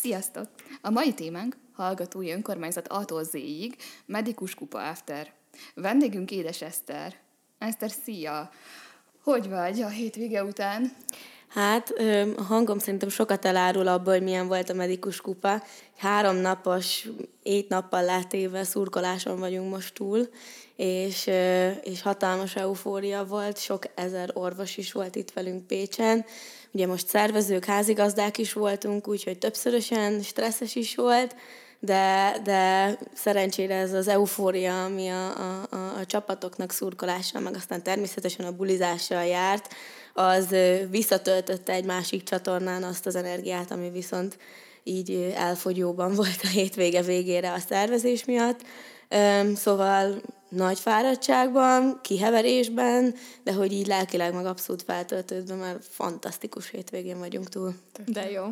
[0.00, 0.48] Sziasztok!
[0.80, 3.76] A mai témánk hallgatói önkormányzat A-tól Z-ig,
[4.06, 5.32] Medikus Kupa After.
[5.74, 7.16] Vendégünk Édes Eszter.
[7.58, 8.50] Eszter, szia!
[9.22, 10.92] Hogy vagy a hétvége után?
[11.50, 11.92] Hát
[12.36, 15.62] a hangom szerintem sokat elárul abból, hogy milyen volt a medikus kupa.
[15.96, 17.08] Három napos,
[17.42, 20.28] ét nappal látéve szurkoláson vagyunk most túl,
[20.76, 21.30] és,
[21.82, 26.24] és hatalmas eufória volt, sok ezer orvos is volt itt velünk Pécsen.
[26.70, 31.34] Ugye most szervezők, házigazdák is voltunk, úgyhogy többszörösen stresszes is volt,
[31.78, 37.82] de, de szerencsére ez az eufória, ami a, a, a, a csapatoknak szurkolással, meg aztán
[37.82, 39.74] természetesen a bulizással járt,
[40.14, 40.54] az
[40.90, 44.38] visszatöltötte egy másik csatornán azt az energiát, ami viszont
[44.82, 48.60] így elfogyóban volt a hétvége végére a szervezés miatt.
[49.54, 57.48] Szóval nagy fáradtságban, kiheverésben, de hogy így lelkileg meg abszolút feltöltődve, mert fantasztikus hétvégén vagyunk
[57.48, 57.74] túl.
[58.06, 58.44] De jó.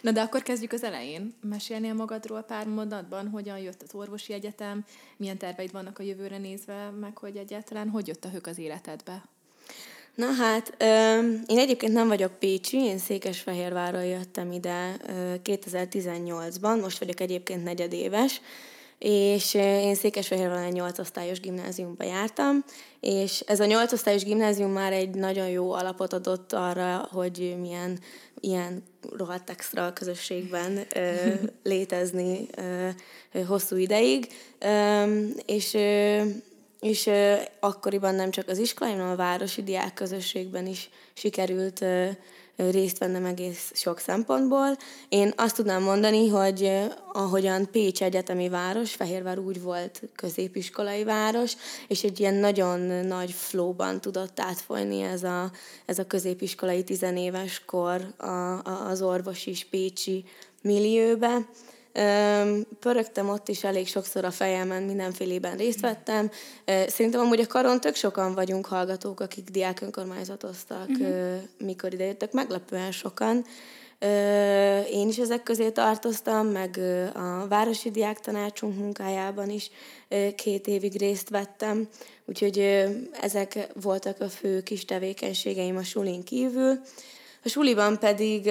[0.00, 1.34] Na de akkor kezdjük az elején.
[1.40, 4.84] Mesélnél magadról pár mondatban, hogyan jött az orvosi egyetem,
[5.16, 9.22] milyen terveid vannak a jövőre nézve, meg hogy egyáltalán hogy jött a hők az életedbe?
[10.14, 10.74] Na hát,
[11.46, 14.96] én egyébként nem vagyok Pécsi, én Székesfehérvárról jöttem ide
[15.44, 18.40] 2018-ban, most vagyok egyébként negyedéves,
[18.98, 22.64] és én Székesfehérváron egy 8 osztályos gimnáziumba jártam,
[23.00, 27.98] és ez a 8 osztályos gimnázium már egy nagyon jó alapot adott arra, hogy milyen
[28.40, 28.82] ilyen
[29.16, 31.14] rohadt extra közösségben ö,
[31.62, 32.88] létezni ö,
[33.42, 34.26] hosszú ideig,
[34.58, 35.04] ö,
[35.46, 36.22] és ö,
[36.80, 42.08] és ö, akkoriban nem csak az iskolai, hanem a városi diák közösségben is sikerült ö,
[42.70, 44.76] részt vennem egész sok szempontból.
[45.08, 46.70] Én azt tudnám mondani, hogy
[47.12, 51.52] ahogyan Pécs egyetemi város, Fehérvár úgy volt középiskolai város,
[51.88, 55.50] és egy ilyen nagyon nagy flóban tudott átfolyni ez a,
[55.86, 60.24] ez a középiskolai tizenéves kor a, a, az orvosi és pécsi
[60.62, 61.48] millióbe.
[62.80, 66.30] Pörögtem ott is elég sokszor a fejemen, mindenfélében részt vettem.
[66.86, 71.34] Szerintem amúgy a karon tök sokan vagyunk hallgatók, akik diák önkormányzatoztak, uh-huh.
[71.58, 73.44] mikor idejöttek, meglepően sokan.
[74.90, 76.80] Én is ezek közé tartoztam, meg
[77.14, 79.70] a Városi Diák Tanácsunk munkájában is
[80.34, 81.88] két évig részt vettem,
[82.26, 82.58] úgyhogy
[83.20, 86.80] ezek voltak a fő kis tevékenységeim a sulin kívül.
[87.44, 88.50] A suliban pedig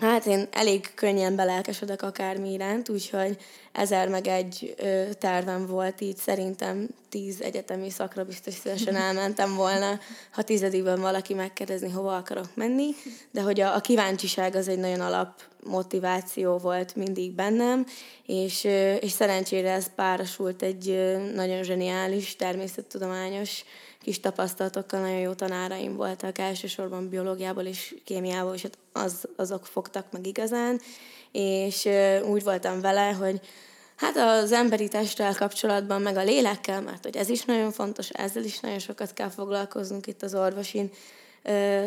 [0.00, 3.36] Hát én elég könnyen belelkesedek akármi iránt, úgyhogy
[3.72, 9.98] ezer meg egy ö, tervem volt így, szerintem tíz egyetemi szakra biztos szívesen elmentem volna,
[10.30, 12.90] ha tizedikben valaki megkérdezni, hova akarok menni,
[13.30, 17.86] de hogy a, a kíváncsiság az egy nagyon alap motiváció volt mindig bennem,
[18.26, 23.64] és, ö, és szerencsére ez párosult egy ö, nagyon zseniális, természettudományos
[24.02, 30.26] kis tapasztalatokkal, nagyon jó tanáraim voltak, elsősorban biológiából és kémiából, és az, azok fogtak meg
[30.26, 30.80] igazán,
[31.32, 31.88] és
[32.24, 33.40] úgy voltam vele, hogy
[33.96, 38.44] hát az emberi testtel kapcsolatban, meg a lélekkel, mert hogy ez is nagyon fontos, ezzel
[38.44, 40.90] is nagyon sokat kell foglalkoznunk itt az orvosin.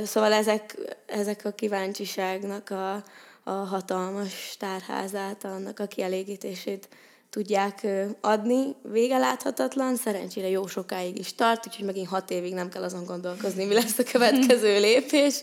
[0.03, 3.03] Szóval ezek, ezek a kíváncsiságnak a,
[3.43, 6.87] a hatalmas tárházát, annak a kielégítését
[7.35, 7.88] tudják
[8.22, 8.75] adni.
[8.91, 13.66] Vége láthatatlan, szerencsére jó sokáig is tart, úgyhogy megint hat évig nem kell azon gondolkozni,
[13.66, 15.41] mi lesz a következő lépés.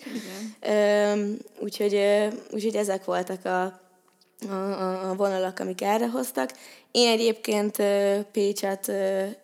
[0.61, 1.39] Igen.
[1.59, 2.01] Úgyhogy,
[2.51, 3.63] úgyhogy ezek voltak a,
[4.49, 6.51] a, a vonalak, amik erre hoztak.
[6.91, 7.77] Én egyébként
[8.33, 8.93] Pécset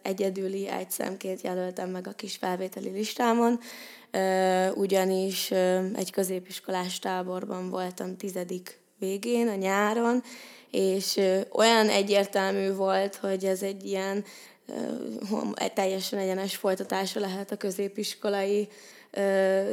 [0.02, 3.60] egyedüli egy szemként jelöltem meg a kis felvételi listámon,
[4.74, 5.50] ugyanis
[5.94, 10.22] egy középiskolás táborban voltam tizedik végén, a nyáron,
[10.70, 11.20] és
[11.52, 14.24] olyan egyértelmű volt, hogy ez egy ilyen
[15.74, 18.68] teljesen egyenes folytatása lehet a középiskolai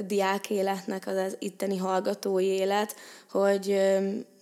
[0.05, 2.95] diák életnek, az, az itteni hallgatói élet,
[3.31, 3.81] hogy,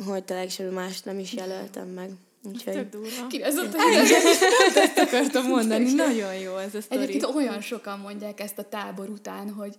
[0.07, 2.09] hogy tényleg semmi más nem is jelöltem meg.
[2.47, 2.73] Úgyhogy...
[2.73, 3.27] Tök durva.
[3.27, 3.75] Kirezott
[4.75, 7.01] Ezt akartam mondani, nagyon jó ez a sztori.
[7.01, 9.75] Egyébként olyan sokan mondják ezt a tábor után, hogy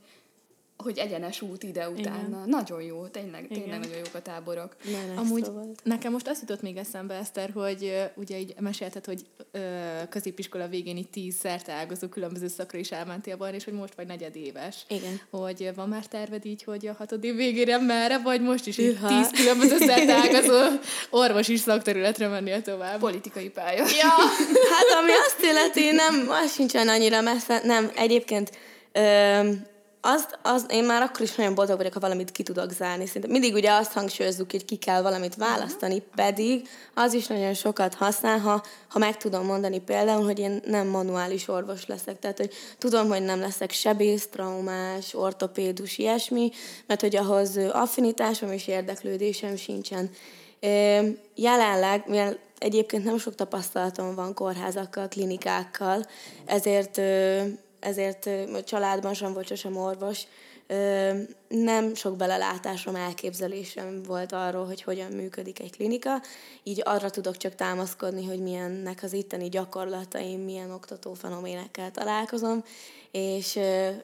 [0.77, 2.27] hogy egyenes út ide utána.
[2.29, 2.45] Igen.
[2.47, 3.79] Nagyon jó, tényleg, tényleg Igen.
[3.79, 4.77] nagyon jók a táborok.
[4.85, 5.81] Menes Amúgy volt.
[5.85, 9.21] nekem most azt jutott még eszembe, Eszter, hogy uh, ugye így mesélted, hogy
[9.53, 9.61] uh,
[10.09, 14.85] középiskola végén így tíz ágazó különböző szakra is elmentél volna, és hogy most vagy negyedéves.
[14.89, 15.21] Igen.
[15.31, 18.99] Hogy van már terved így, hogy a hatod év végére merre, vagy most is így
[19.07, 19.91] tíz különböző
[20.25, 20.79] ágazó
[21.11, 22.99] orvosi szakterületre mennél tovább?
[22.99, 23.85] Politikai pálya.
[23.85, 24.09] Ja,
[24.75, 28.51] hát ami azt illeti, nem, az sincsen annyira messze, nem, egyébként
[28.95, 29.73] um,
[30.07, 33.07] azt, az, én már akkor is nagyon boldog vagyok, ha valamit ki tudok zárni.
[33.07, 37.95] Szerintem mindig ugye azt hangsúlyozzuk, hogy ki kell valamit választani, pedig az is nagyon sokat
[37.95, 42.19] használ, ha, ha meg tudom mondani például, hogy én nem manuális orvos leszek.
[42.19, 46.51] Tehát, hogy tudom, hogy nem leszek sebész, traumás, ortopédus, ilyesmi,
[46.87, 50.11] mert hogy ahhoz affinitásom és érdeklődésem sincsen.
[51.35, 56.07] Jelenleg, mivel egyébként nem sok tapasztalatom van kórházakkal, klinikákkal,
[56.45, 57.01] ezért
[57.85, 60.23] ezért a családban sem volt sosem orvos,
[61.49, 66.23] nem sok belelátásom, elképzelésem volt arról, hogy hogyan működik egy klinika,
[66.63, 72.65] így arra tudok csak támaszkodni, hogy milyennek az itteni gyakorlataim, milyen oktató fenoménekkel találkozom,
[73.11, 73.59] és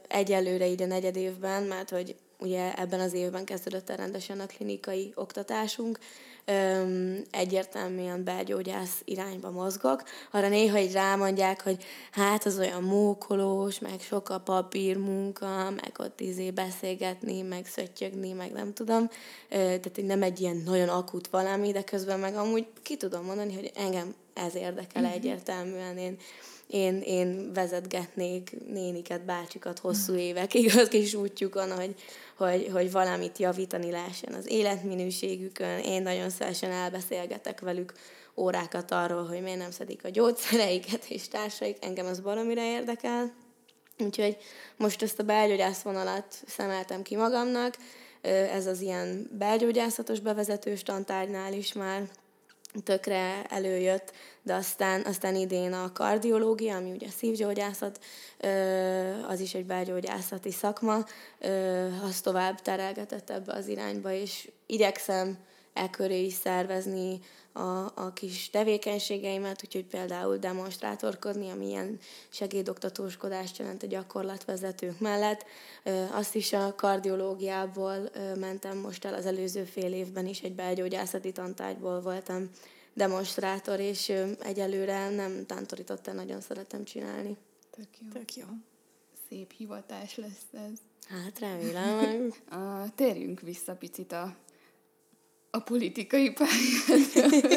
[0.08, 4.46] egyelőre így a negyed évben, mert hogy ugye ebben az évben kezdődött el rendesen a
[4.46, 5.98] klinikai oktatásunk,
[6.44, 10.02] öm, egyértelműen belgyógyász irányba mozgok.
[10.30, 16.20] Arra néha így rámondják, hogy hát az olyan mókolós, meg sok a papírmunka, meg ott
[16.20, 19.08] izé beszélgetni, meg szöttyögni, meg nem tudom.
[19.48, 23.54] Ö, tehát nem egy ilyen nagyon akut valami, de közben meg amúgy ki tudom mondani,
[23.54, 25.16] hogy engem ez érdekel uh-huh.
[25.16, 25.98] egyértelműen.
[25.98, 26.16] Én
[26.70, 31.94] én, én vezetgetnék néniket, bácsikat hosszú évekig az kis útjukon, hogy,
[32.36, 35.78] hogy, hogy valamit javítani lehessen az életminőségükön.
[35.78, 37.92] Én nagyon szívesen elbeszélgetek velük
[38.36, 41.76] órákat arról, hogy miért nem szedik a gyógyszereiket és társaik.
[41.80, 43.32] Engem az baromira érdekel.
[43.98, 44.36] Úgyhogy
[44.76, 47.76] most ezt a belgyógyász vonalat szemeltem ki magamnak.
[48.52, 52.08] Ez az ilyen belgyógyászatos bevezetős tantárnál is már
[52.84, 54.12] tökre előjött,
[54.42, 58.00] de aztán, aztán idén a kardiológia, ami ugye szívgyógyászat,
[59.28, 61.04] az is egy belgyógyászati szakma,
[62.04, 65.38] az tovább terelgetett ebbe az irányba, és igyekszem
[65.72, 67.20] e köré is szervezni
[67.52, 71.98] a, a kis tevékenységeimet, úgyhogy például demonstrátorkodni, ami ilyen
[72.28, 75.44] segédoktatóskodást jelent a gyakorlatvezetők mellett.
[76.12, 82.00] Azt is a kardiológiából mentem most el az előző fél évben is, egy belgyógyászati tantárgyból
[82.00, 82.50] voltam
[82.94, 87.36] demonstrátor, és egyelőre nem tántorítottan nagyon szeretem csinálni.
[87.70, 88.08] Tök jó.
[88.12, 88.46] Tök jó.
[89.28, 90.78] Szép hivatás lesz ez.
[91.08, 92.32] Hát remélem.
[92.94, 94.36] térjünk vissza picit a
[95.50, 97.48] a politikai pályát.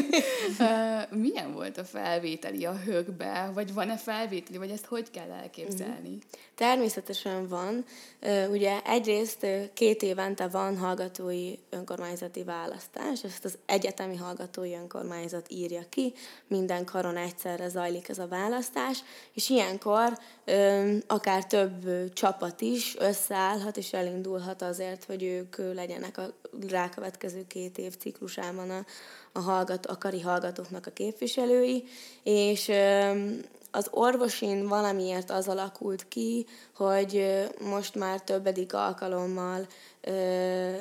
[1.23, 3.51] Milyen volt a felvételi a högbe?
[3.53, 6.09] Vagy van-e felvételi, vagy ezt hogy kell elképzelni?
[6.09, 6.17] Mhm.
[6.55, 7.85] Természetesen van.
[8.49, 16.13] Ugye egyrészt két évente van hallgatói önkormányzati választás, ezt az egyetemi hallgatói önkormányzat írja ki,
[16.47, 19.03] minden karon egyszerre zajlik ez a választás,
[19.33, 20.17] és ilyenkor
[21.07, 26.33] akár több csapat is összeállhat és elindulhat azért, hogy ők legyenek a
[26.69, 28.85] rákövetkező két év ciklusában a,
[29.31, 31.83] a, hallgat, a kari hallgatóknak a képviselői,
[32.23, 32.71] és
[33.75, 39.67] az orvosin valamiért az alakult ki, hogy most már többedik alkalommal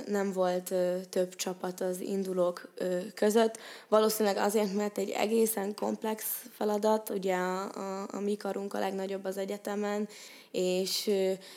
[0.07, 0.75] nem volt
[1.09, 2.73] több csapat az indulók
[3.15, 3.59] között.
[3.89, 9.25] Valószínűleg azért, mert egy egészen komplex feladat, ugye a, a, a mi karunk a legnagyobb
[9.25, 10.09] az egyetemen,
[10.51, 11.11] és,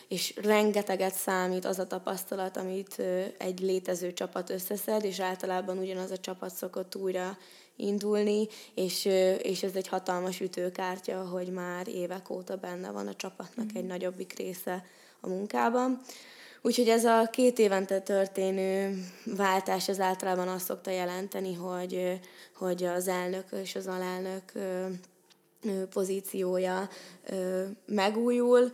[0.08, 3.02] és rengeteget számít az a tapasztalat, amit
[3.38, 7.38] egy létező csapat összeszed, és általában ugyanaz a csapat szokott újra
[7.76, 9.06] indulni, és,
[9.42, 14.38] és ez egy hatalmas ütőkártya, hogy már évek óta benne van a csapatnak egy nagyobbik
[14.38, 14.86] része
[15.20, 16.02] a munkában.
[16.62, 22.20] Úgyhogy ez a két évente történő váltás az általában azt szokta jelenteni, hogy,
[22.56, 24.52] hogy az elnök és az alelnök
[25.90, 26.90] pozíciója
[27.86, 28.72] megújul,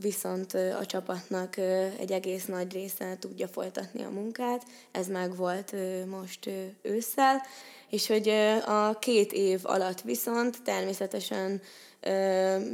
[0.00, 1.56] viszont a csapatnak
[1.98, 4.62] egy egész nagy része tudja folytatni a munkát.
[4.92, 5.74] Ez meg volt
[6.06, 6.50] most
[6.82, 7.42] ősszel,
[7.90, 8.28] és hogy
[8.66, 11.60] a két év alatt viszont természetesen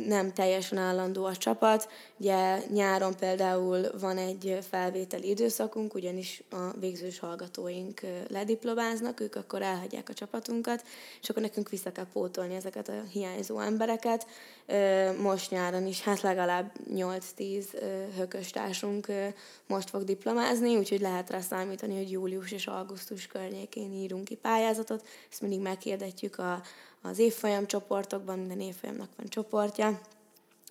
[0.06, 1.88] nem teljesen állandó a csapat.
[2.16, 10.08] Ugye nyáron például van egy felvételi időszakunk, ugyanis a végzős hallgatóink lediplomáznak, ők akkor elhagyják
[10.08, 10.84] a csapatunkat,
[11.22, 14.26] és akkor nekünk vissza kell pótolni ezeket a hiányzó embereket.
[15.22, 17.64] Most nyáron is, hát legalább 8-10
[18.16, 18.52] hökös
[19.66, 25.06] most fog diplomázni, úgyhogy lehet rá számítani, hogy július és augusztus környékén írunk ki pályázatot.
[25.30, 26.62] Ezt mindig meghirdetjük a
[27.02, 30.00] az évfolyam csoportokban, minden évfolyamnak van csoportja,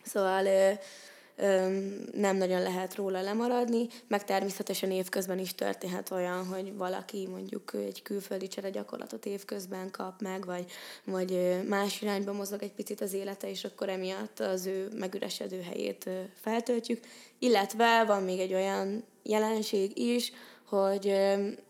[0.04, 0.72] szóval ö,
[1.36, 1.80] ö,
[2.14, 8.02] nem nagyon lehet róla lemaradni, meg természetesen évközben is történhet olyan, hogy valaki mondjuk egy
[8.02, 10.66] külföldi csere gyakorlatot évközben kap meg, vagy,
[11.04, 16.10] vagy más irányba mozog egy picit az élete, és akkor emiatt az ő megüresedő helyét
[16.42, 17.04] feltöltjük.
[17.40, 20.32] Illetve van még egy olyan jelenség is,
[20.66, 21.16] hogy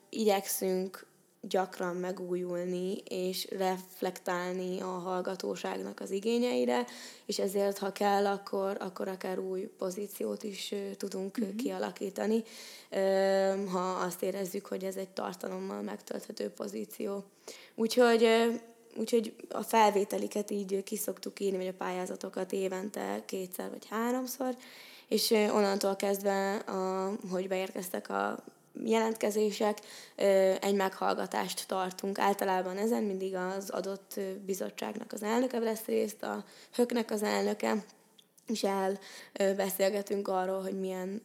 [0.10, 1.08] igyekszünk
[1.41, 6.86] gyakran megújulni, és reflektálni a hallgatóságnak az igényeire,
[7.25, 11.55] és ezért, ha kell, akkor, akkor akár új pozíciót is tudunk mm-hmm.
[11.55, 12.43] kialakítani,
[13.72, 17.24] ha azt érezzük, hogy ez egy tartalommal megtölthető pozíció.
[17.75, 18.27] Úgyhogy
[18.96, 24.55] Úgyhogy a felvételiket így kiszoktuk írni, vagy a pályázatokat évente kétszer vagy háromszor,
[25.08, 28.43] és onnantól kezdve, a, hogy beérkeztek a
[28.83, 29.77] jelentkezések,
[30.62, 32.19] egy meghallgatást tartunk.
[32.19, 36.43] Általában ezen mindig az adott bizottságnak az elnöke vesz részt, a
[36.74, 37.86] höknek az elnöke,
[38.48, 38.65] és
[39.33, 41.21] elbeszélgetünk arról, hogy milyen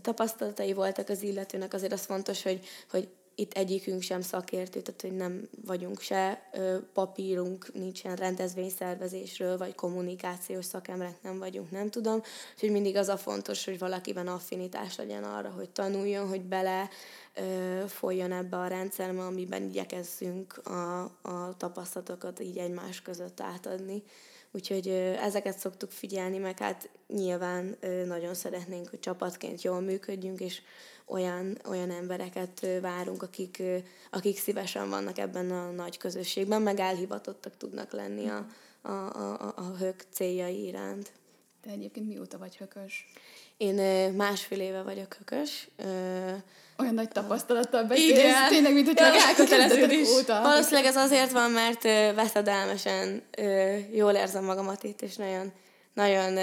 [0.00, 1.74] tapasztalatai voltak az illetőnek.
[1.74, 6.50] Azért az fontos, hogy, hogy itt egyikünk sem szakértő, tehát hogy nem vagyunk se
[6.92, 12.22] papírunk, nincsen rendezvényszervezésről, vagy kommunikációs szakemberek nem vagyunk, nem tudom.
[12.54, 16.88] Úgyhogy mindig az a fontos, hogy valakiben affinitás legyen arra, hogy tanuljon, hogy bele
[17.34, 24.02] ö, folyjon ebbe a rendszerbe, amiben igyekezzünk a, a tapasztalatokat így egymás között átadni.
[24.56, 24.88] Úgyhogy
[25.20, 30.60] ezeket szoktuk figyelni, meg hát nyilván nagyon szeretnénk, hogy csapatként jól működjünk, és
[31.06, 33.62] olyan, olyan embereket várunk, akik,
[34.10, 38.46] akik szívesen vannak ebben a nagy közösségben, meg elhivatottak tudnak lenni a,
[38.82, 41.12] a, a, a hök céljai iránt.
[41.60, 43.06] Te egyébként mióta vagy hökös?
[43.56, 45.68] Én másfél éve vagyok hökös.
[46.78, 48.48] Olyan nagy tapasztalattal beszélsz, Igen.
[48.48, 50.40] tényleg, mint hogy csak elköteleződés óta.
[50.42, 51.82] Valószínűleg ez azért van, mert
[52.14, 53.22] veszedelmesen
[53.92, 55.52] jól érzem magamat itt, és nagyon,
[55.94, 56.36] nagyon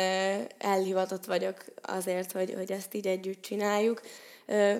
[0.57, 4.01] elhivatott vagyok azért, hogy, hogy ezt így együtt csináljuk.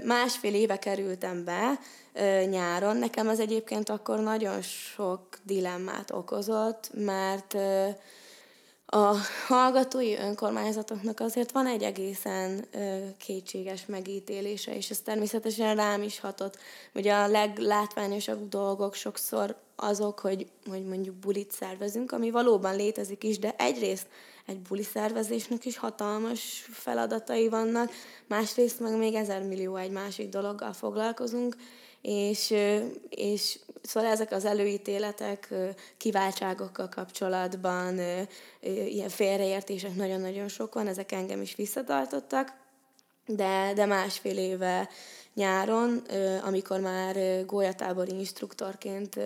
[0.03, 1.79] Másfél éve kerültem be
[2.45, 2.97] nyáron.
[2.97, 7.55] Nekem ez egyébként akkor nagyon sok dilemmát okozott, mert
[8.93, 9.15] a
[9.47, 12.65] hallgatói önkormányzatoknak azért van egy egészen
[13.17, 16.57] kétséges megítélése, és ez természetesen rám is hatott.
[16.93, 23.39] Ugye a leglátványosabb dolgok sokszor azok, hogy, hogy mondjuk bulit szervezünk, ami valóban létezik is,
[23.39, 24.07] de egyrészt
[24.45, 27.91] egy buli szervezésnek is hatalmas feladatai vannak,
[28.27, 31.55] másrészt meg még ezer millió egy másik dologgal foglalkozunk,
[32.03, 32.53] és,
[33.09, 35.53] és szóval ezek az előítéletek
[35.97, 37.99] kiváltságokkal kapcsolatban,
[38.61, 42.53] ilyen félreértések nagyon-nagyon sok van, ezek engem is visszatartottak,
[43.25, 44.89] de, de másfél éve
[45.33, 46.03] nyáron,
[46.43, 49.19] amikor már gólyatábori instruktorként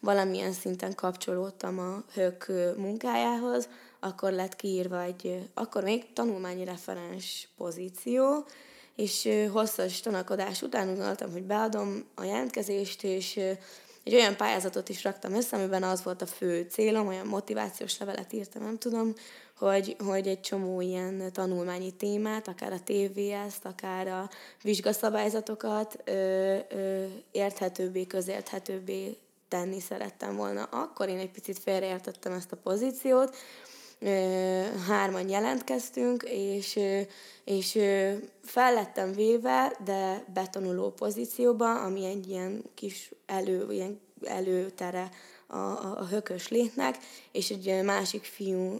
[0.00, 3.68] valamilyen szinten kapcsolódtam a hők munkájához,
[4.00, 8.44] akkor lett kiírva egy, akkor még tanulmányi referens pozíció,
[8.96, 13.36] és hosszas tanakodás után gondoltam, hogy beadom a jelentkezést, és
[14.04, 18.32] egy olyan pályázatot is raktam össze, amiben az volt a fő célom, olyan motivációs levelet
[18.32, 19.14] írtam, nem tudom,
[19.58, 24.30] hogy, hogy egy csomó ilyen tanulmányi témát, akár a TVS-t, akár a
[24.62, 29.16] vizsgaszabályzatokat ö, ö, érthetőbbé, közérthetőbbé
[29.48, 30.62] tenni szerettem volna.
[30.62, 33.36] Akkor én egy picit félreértettem ezt a pozíciót,
[34.86, 36.78] hárman jelentkeztünk, és,
[37.44, 37.78] és
[38.42, 45.10] fel lettem véve, de betanuló pozícióba, ami egy ilyen kis elő, ilyen előtere
[45.46, 46.98] a, a, a hökös létnek,
[47.32, 48.78] és egy másik fiú,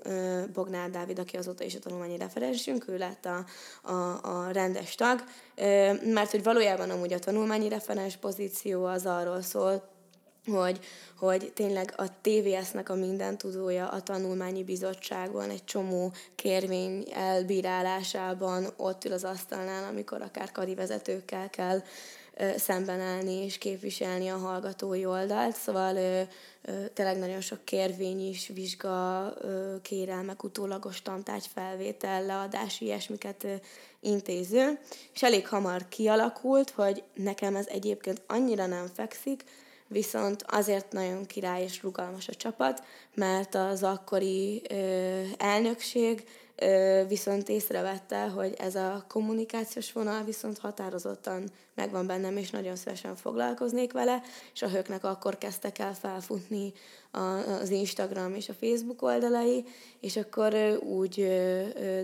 [0.53, 3.45] Bognár Dávid, aki azóta is a tanulmányi referensünk, ő lett a,
[3.93, 5.25] a, a rendes tag,
[6.03, 9.83] mert hogy valójában amúgy a tanulmányi referens pozíció az arról szólt,
[10.47, 10.81] hogy,
[11.19, 19.05] hogy tényleg a TVS-nek a minden tudója a tanulmányi bizottságon egy csomó kérvény elbírálásában ott
[19.05, 21.83] ül az asztalnál, amikor akár karivezetőkkel kell
[22.57, 25.57] szemben állni és képviselni a hallgatói oldalt.
[25.57, 26.21] Szóval ö,
[26.63, 33.55] ö, tényleg nagyon sok kérvény is, vizsga, ö, kérelmek, utólagos tantárgy felvétel, leadás, ilyesmiket ö,
[34.01, 34.79] intéző.
[35.15, 39.45] És elég hamar kialakult, hogy nekem ez egyébként annyira nem fekszik,
[39.95, 42.83] viszont azért nagyon király és rugalmas a csapat,
[43.15, 46.25] mert az akkori ö, elnökség
[47.09, 53.93] viszont észrevette, hogy ez a kommunikációs vonal viszont határozottan megvan bennem, és nagyon szívesen foglalkoznék
[53.93, 56.73] vele, és a hőknek akkor kezdtek el felfutni
[57.61, 59.65] az Instagram és a Facebook oldalai,
[60.01, 61.15] és akkor úgy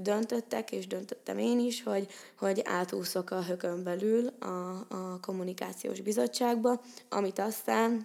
[0.02, 2.06] döntöttek, és döntöttem én is, hogy,
[2.38, 4.46] hogy átúszok a hökön belül a,
[4.88, 8.04] a kommunikációs bizottságba, amit aztán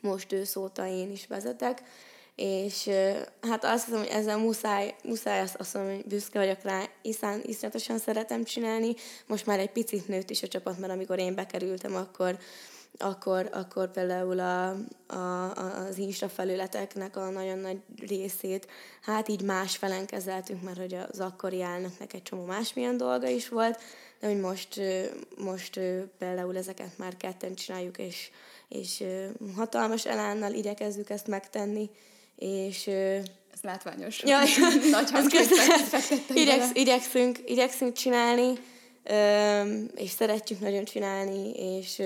[0.00, 1.82] most őszóta én is vezetek,
[2.36, 2.90] és
[3.40, 7.40] hát azt hiszem, hogy ezzel muszáj, muszáj azt, azt mondom, hogy büszke vagyok rá, hiszen
[7.44, 8.94] iszonyatosan szeretem csinálni.
[9.26, 12.38] Most már egy picit nőtt is a csapat, mert amikor én bekerültem, akkor
[12.98, 14.68] akkor, akkor például a,
[15.06, 15.50] a,
[15.86, 18.66] az Insta felületeknek a nagyon nagy részét,
[19.02, 23.48] hát így más felen kezeltünk, mert hogy az akkori elnöknek egy csomó másmilyen dolga is
[23.48, 23.80] volt,
[24.20, 24.80] de hogy most,
[25.36, 25.80] most
[26.18, 28.30] például ezeket már ketten csináljuk, és,
[28.68, 29.04] és
[29.56, 31.90] hatalmas elánnal igyekezzük ezt megtenni,
[32.36, 34.22] és ez látványos.
[34.22, 34.38] Ja,
[34.90, 35.10] Nagy
[36.34, 38.52] Igyeksz, igyekszünk, igyekszünk csinálni,
[39.94, 41.98] és szeretjük nagyon csinálni, és,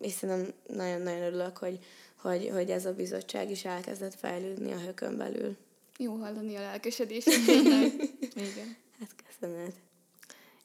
[0.00, 1.78] és szerintem nagyon-nagyon örülök, hogy,
[2.16, 5.56] hogy, hogy ez a bizottság is elkezdett fejlődni a hökön belül.
[5.98, 7.26] Jó hallani a lelkesedést.
[8.34, 8.76] Igen.
[9.00, 9.68] Hát köszönöm.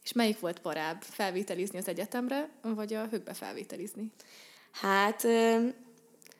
[0.03, 1.01] És melyik volt parább?
[1.01, 4.11] Felvételizni az egyetemre, vagy a hökbe felvételizni?
[4.71, 5.27] Hát,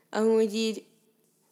[0.10, 0.84] amúgy így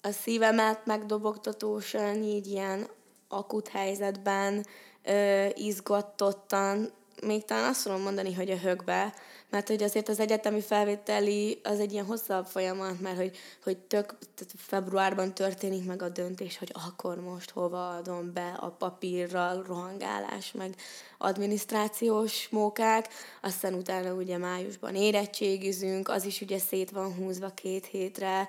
[0.01, 2.87] a szívemet megdobogtatósan, így ilyen
[3.27, 4.65] akut helyzetben,
[5.03, 6.91] ö, izgatottan,
[7.21, 9.13] még talán azt tudom mondani, hogy a högbe,
[9.49, 14.17] mert hogy azért az egyetemi felvételi az egy ilyen hosszabb folyamat, mert hogy, hogy tök
[14.57, 20.75] februárban történik meg a döntés, hogy akkor most hova adom be a papírral, rohangálás, meg
[21.17, 23.07] adminisztrációs mókák,
[23.41, 28.47] aztán utána ugye májusban érettségizünk, az is ugye szét van húzva két hétre,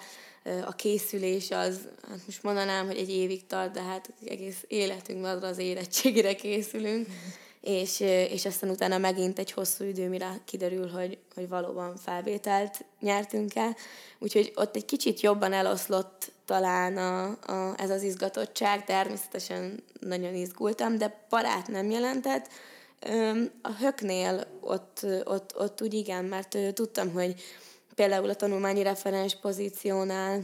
[0.67, 1.79] a készülés az,
[2.09, 7.07] hát most mondanám, hogy egy évig tart, de hát egész életünkben az érettségére készülünk,
[7.61, 13.55] és, és aztán utána megint egy hosszú idő, mire kiderül, hogy, hogy valóban felvételt nyertünk
[13.55, 13.77] el.
[14.19, 20.99] Úgyhogy ott egy kicsit jobban eloszlott talán a, a, ez az izgatottság, természetesen nagyon izgultam,
[20.99, 22.49] de parát nem jelentett.
[23.63, 27.35] A höknél ott, ott, ott úgy igen, mert tudtam, hogy
[28.01, 30.43] például a tanulmányi referens pozíciónál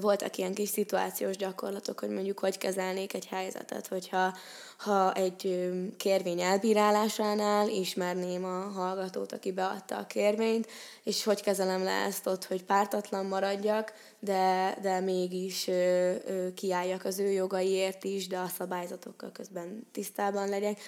[0.00, 4.34] voltak ilyen kis szituációs gyakorlatok, hogy mondjuk hogy kezelnék egy helyzetet, hogyha
[4.78, 10.66] ha egy kérvény elbírálásánál ismerném a hallgatót, aki beadta a kérvényt,
[11.02, 16.12] és hogy kezelem le ezt ott, hogy pártatlan maradjak, de, de mégis ö,
[16.54, 20.80] kiálljak az ő jogaiért is, de a szabályzatokkal közben tisztában legyek.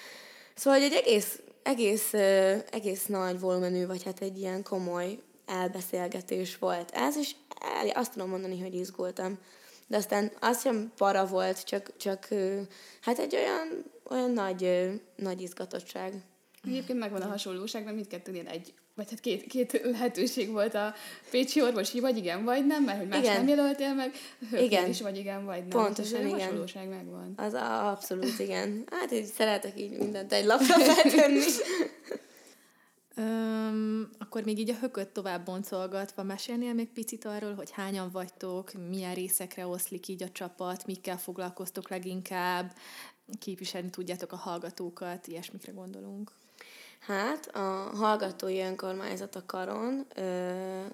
[0.55, 2.13] Szóval egy egész, egész,
[2.71, 8.29] egész nagy volumenű, vagy hát egy ilyen komoly elbeszélgetés volt ez, és el, azt tudom
[8.29, 9.37] mondani, hogy izgultam.
[9.87, 12.27] De aztán az sem para volt, csak, csak
[13.01, 16.13] hát egy olyan, olyan nagy, nagy izgatottság.
[16.63, 20.93] Egyébként megvan a hasonlóság, mert mindkettőnél egy, vagy hát két, két lehetőség volt a
[21.29, 23.35] Pécsi orvosi, vagy igen, vagy nem, mert hogy más igen.
[23.35, 24.11] nem jelöltél meg,
[24.51, 24.89] igen.
[24.89, 25.69] is, vagy igen, vagy nem.
[25.69, 26.39] Pontosan, igen.
[26.39, 27.33] A hasonlóság megvan.
[27.35, 28.83] Az a, abszolút igen.
[28.91, 31.39] Hát így szeretek így mindent egy lapra feltenni.
[33.17, 38.71] Öm, akkor még így a hököt tovább boncolgatva, mesélnél még picit arról, hogy hányan vagytok,
[38.89, 42.73] milyen részekre oszlik így a csapat, mikkel foglalkoztok leginkább,
[43.39, 46.31] képviselni tudjátok a hallgatókat, ilyesmikre gondolunk.
[46.99, 50.05] Hát a hallgatói önkormányzat a Karon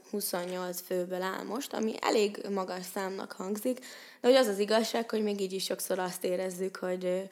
[0.09, 3.79] 28 főből áll most, ami elég magas számnak hangzik,
[4.21, 7.29] de hogy az az igazság, hogy még így is sokszor azt érezzük, hogy,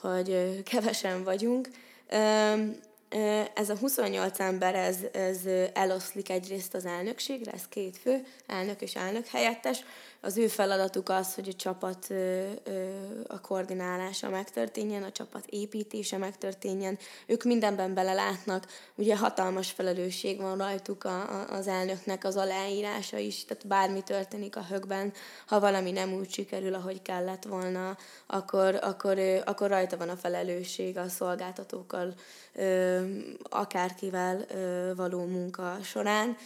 [0.00, 1.68] hogy kevesen vagyunk.
[3.54, 5.38] Ez a 28 ember, ez, ez
[5.72, 9.84] eloszlik egyrészt az elnökségre, ez két fő, elnök és elnök helyettes,
[10.24, 12.06] az ő feladatuk az, hogy a csapat
[13.26, 16.98] a koordinálása megtörténjen, a csapat építése megtörténjen.
[17.26, 23.44] Ők mindenben belelátnak, ugye hatalmas felelősség van rajtuk a, a, az elnöknek az aláírása is,
[23.44, 25.12] tehát bármi történik a högben,
[25.46, 30.96] ha valami nem úgy sikerül, ahogy kellett volna, akkor, akkor, akkor rajta van a felelősség
[30.98, 32.14] a szolgáltatókkal,
[33.42, 34.46] akárkivel
[34.96, 36.36] való munka során,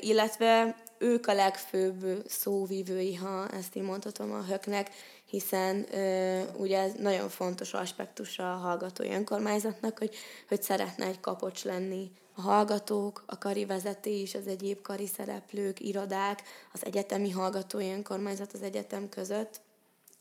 [0.00, 4.90] illetve ők a legfőbb szóvívői, ha ezt így mondhatom a höknek,
[5.24, 10.14] hiszen ö, ugye ez nagyon fontos aspektus a hallgatói önkormányzatnak, hogy,
[10.48, 16.42] hogy szeretne egy kapocs lenni a hallgatók, a kari vezetés, az egyéb kari szereplők, irodák,
[16.72, 19.60] az egyetemi hallgatói önkormányzat az egyetem között,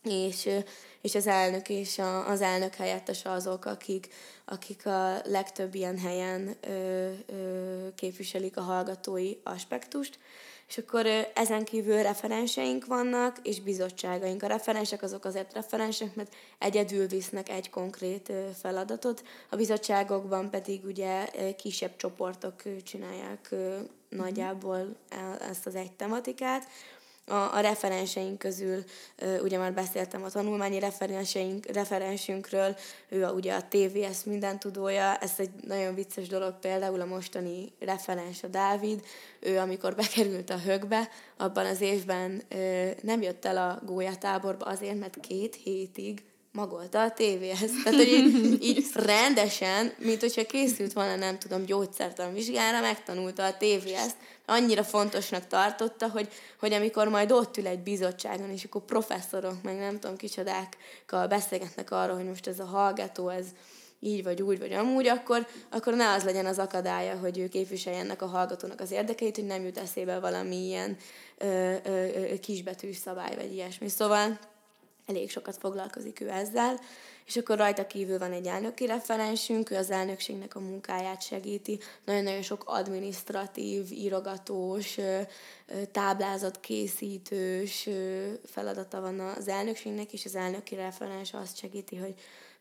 [0.03, 0.49] és,
[1.01, 4.07] és az elnök és a, az elnök helyettes azok, akik,
[4.45, 10.19] akik a legtöbb ilyen helyen ö, ö, képviselik a hallgatói aspektust.
[10.73, 14.43] És akkor ezen kívül referenseink vannak, és bizottságaink.
[14.43, 18.31] A referensek azok azért referensek, mert egyedül visznek egy konkrét
[18.61, 21.25] feladatot, a bizottságokban pedig ugye
[21.57, 23.55] kisebb csoportok csinálják
[24.09, 26.67] nagyjából e, ezt az egy tematikát
[27.25, 28.83] a, a referenseink közül,
[29.41, 32.75] ugye már beszéltem a tanulmányi referenseink, referensünkről,
[33.09, 37.71] ő a, ugye a TVS minden tudója, ez egy nagyon vicces dolog, például a mostani
[37.79, 39.03] referens a Dávid,
[39.39, 42.43] ő amikor bekerült a högbe, abban az évben
[43.01, 47.71] nem jött el a gólyatáborba azért, mert két hétig magolta a tévéhez.
[47.83, 53.57] Tehát, hogy így, így rendesen, mint hogyha készült volna, nem tudom, gyógyszertan vizsgára, megtanulta a
[53.57, 54.11] tévéhez.
[54.45, 56.27] Annyira fontosnak tartotta, hogy,
[56.59, 61.91] hogy amikor majd ott ül egy bizottságon, és akkor professzorok, meg nem tudom, kicsodákkal beszélgetnek
[61.91, 63.45] arról, hogy most ez a hallgató, ez
[63.99, 68.21] így vagy úgy, vagy amúgy, akkor, akkor ne az legyen az akadálya, hogy ő képviseljenek
[68.21, 70.97] a hallgatónak az érdekeit, hogy nem jut eszébe valami ilyen
[71.37, 73.89] ö, ö, ö, kisbetűs szabály, vagy ilyesmi.
[73.89, 74.39] Szóval
[75.05, 76.79] elég sokat foglalkozik ő ezzel,
[77.25, 82.41] és akkor rajta kívül van egy elnöki referensünk, ő az elnökségnek a munkáját segíti, nagyon-nagyon
[82.41, 84.97] sok administratív, írogatós,
[85.91, 87.89] táblázatkészítős
[88.45, 92.13] feladata van az elnökségnek, és az elnöki referens azt segíti, hogy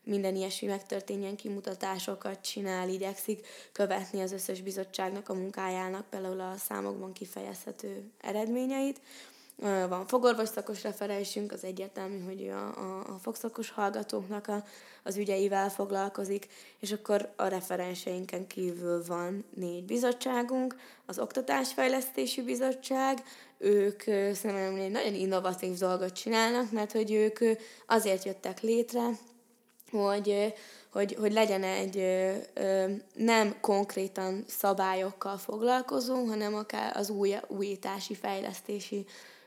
[0.03, 7.13] minden ilyesmi megtörténjen, kimutatásokat csinál, igyekszik követni az összes bizottságnak a munkájának, például a számokban
[7.13, 9.01] kifejezhető eredményeit.
[9.89, 14.63] Van fogorvos szakos referensünk, az egyértelmű, hogy ő a, a, a fogszakos hallgatóknak a,
[15.03, 16.47] az ügyeivel foglalkozik,
[16.79, 23.23] és akkor a referenseinken kívül van négy bizottságunk, az Oktatásfejlesztési Bizottság,
[23.57, 24.01] ők
[24.33, 27.39] szerintem egy nagyon innovatív dolgot csinálnak, mert hogy ők
[27.87, 29.09] azért jöttek létre,
[29.91, 30.53] hogy,
[30.89, 32.05] hogy, hogy legyen egy
[33.13, 39.05] nem konkrétan szabályokkal foglalkozó, hanem akár az új, újítási, fejlesztési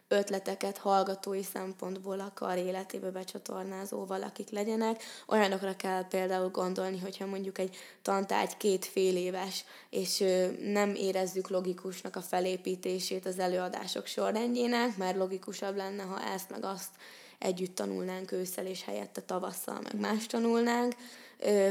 [0.09, 5.03] ötleteket hallgatói szempontból akar életébe becsatornázó valakik legyenek.
[5.27, 10.25] Olyanokra kell például gondolni, hogyha mondjuk egy tantárgy két fél éves, és
[10.61, 16.91] nem érezzük logikusnak a felépítését az előadások sorrendjének, mert logikusabb lenne, ha ezt meg azt
[17.39, 20.95] együtt tanulnánk ősszel, és helyette tavasszal meg más tanulnánk.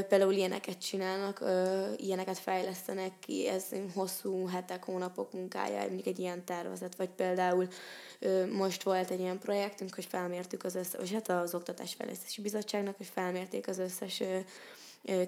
[0.08, 1.44] Például ilyeneket csinálnak,
[1.96, 7.68] ilyeneket fejlesztenek ki, ez hosszú hetek, hónapok munkája, mondjuk egy ilyen tervezet, vagy például
[8.52, 13.10] most volt egy ilyen projektünk, hogy felmértük az összes, vagy hát az Oktatásfejlesztési Bizottságnak, hogy
[13.14, 14.22] felmérték az összes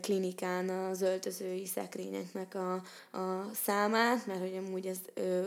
[0.00, 2.72] klinikán az öltözői szekrényeknek a,
[3.18, 4.98] a számát, mert hogy amúgy ez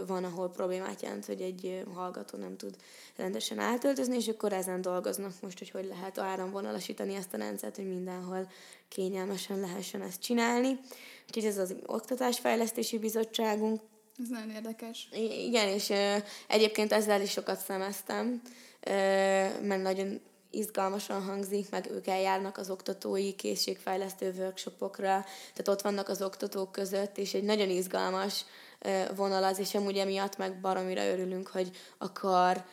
[0.07, 2.75] van, ahol problémát jelent, hogy egy hallgató nem tud
[3.15, 7.87] rendesen átöltözni, és akkor ezen dolgoznak most, hogy hogy lehet áramvonalasítani ezt a rendszert, hogy
[7.87, 8.51] mindenhol
[8.87, 10.79] kényelmesen lehessen ezt csinálni.
[11.27, 13.81] Úgyhogy ez az Oktatásfejlesztési Bizottságunk.
[14.21, 15.09] Ez nagyon érdekes.
[15.11, 15.93] I- igen, és
[16.47, 18.41] egyébként ezzel is sokat szemeztem,
[19.61, 26.21] mert nagyon izgalmasan hangzik, meg ők eljárnak az oktatói készségfejlesztő workshopokra, tehát ott vannak az
[26.21, 28.45] oktatók között, és egy nagyon izgalmas
[29.15, 32.65] vonal az, és amúgy emiatt meg baromira örülünk, hogy akar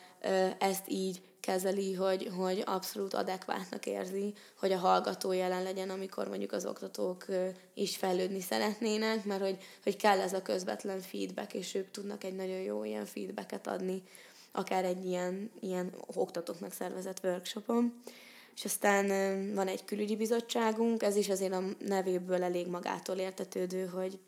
[0.59, 6.51] ezt így kezeli, hogy, hogy abszolút adekvátnak érzi, hogy a hallgató jelen legyen, amikor mondjuk
[6.51, 7.25] az oktatók
[7.73, 12.35] is fejlődni szeretnének, mert hogy, hogy kell ez a közvetlen feedback, és ők tudnak egy
[12.35, 14.03] nagyon jó ilyen feedbacket adni
[14.51, 18.01] akár egy ilyen, ilyen oktatóknak szervezett workshopon.
[18.55, 19.07] És aztán
[19.53, 24.19] van egy külügyi bizottságunk, ez is azért a nevéből elég magától értetődő, hogy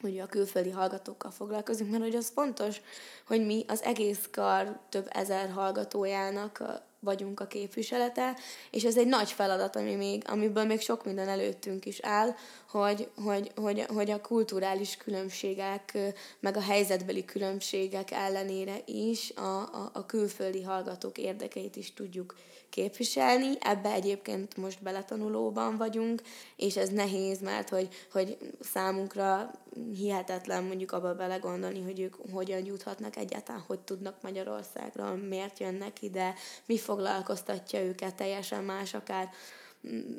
[0.00, 2.80] hogy a külföldi hallgatókkal foglalkozunk, mert hogy az fontos,
[3.26, 8.36] hogy mi az egész kar több ezer hallgatójának vagyunk a képviselete,
[8.70, 12.34] és ez egy nagy feladat, ami még, amiből még sok minden előttünk is áll,
[12.78, 15.98] hogy, hogy, hogy, hogy a kulturális különbségek,
[16.40, 22.34] meg a helyzetbeli különbségek ellenére is a, a, a külföldi hallgatók érdekeit is tudjuk
[22.70, 23.56] képviselni.
[23.60, 26.22] Ebbe egyébként most beletanulóban vagyunk,
[26.56, 29.50] és ez nehéz, mert hogy, hogy számunkra
[29.96, 36.34] hihetetlen mondjuk abba belegondolni, hogy ők hogyan juthatnak egyáltalán, hogy tudnak Magyarországra, miért jönnek ide,
[36.66, 39.30] mi foglalkoztatja őket, teljesen más akár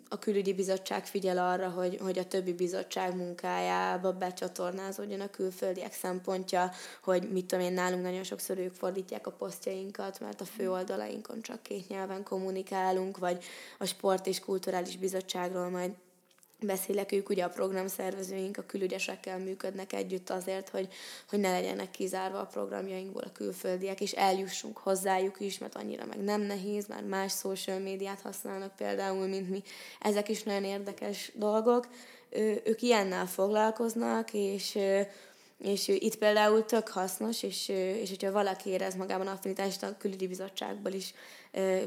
[0.10, 6.72] a külügyi bizottság figyel arra, hogy, hogy a többi bizottság munkájába becsatornázódjon a külföldiek szempontja,
[7.04, 11.42] hogy mit tudom én, nálunk nagyon sokszor ők fordítják a posztjainkat, mert a fő oldalainkon
[11.42, 13.44] csak két nyelven kommunikálunk, vagy
[13.80, 15.92] a sport és kulturális bizottságról majd
[16.60, 20.88] beszélek, ők ugye a programszervezőink, a külügyesekkel működnek együtt azért, hogy,
[21.30, 26.24] hogy ne legyenek kizárva a programjainkból a külföldiek, és eljussunk hozzájuk is, mert annyira meg
[26.24, 29.64] nem nehéz, már más social médiát használnak például, mint mi.
[30.00, 31.88] Ezek is nagyon érdekes dolgok.
[32.64, 34.78] Ők ilyennel foglalkoznak, és
[35.58, 37.70] és itt például tök hasznos, és,
[38.02, 41.14] és hogyha valaki érez magában affinitást, a külügyi bizottságból is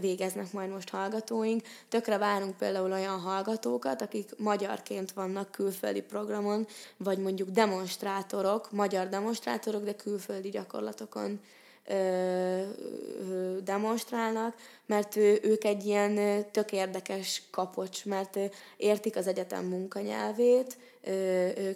[0.00, 1.62] végeznek majd most hallgatóink.
[1.88, 9.84] Tökre várunk például olyan hallgatókat, akik magyarként vannak külföldi programon, vagy mondjuk demonstrátorok, magyar demonstrátorok,
[9.84, 11.40] de külföldi gyakorlatokon
[13.64, 14.54] demonstrálnak,
[14.86, 18.38] mert ők egy ilyen tök érdekes kapocs, mert
[18.76, 20.76] értik az egyetem munkanyelvét,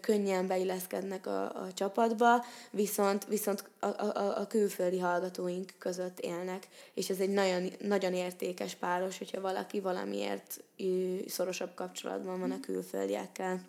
[0.01, 7.11] könnyen beilleszkednek a, a csapatba, viszont, viszont a, a, a külföldi hallgatóink között élnek, és
[7.11, 10.61] ez egy nagyon, nagyon értékes páros, hogyha valaki valamiért
[11.27, 13.61] szorosabb kapcsolatban van a külföldiekkel.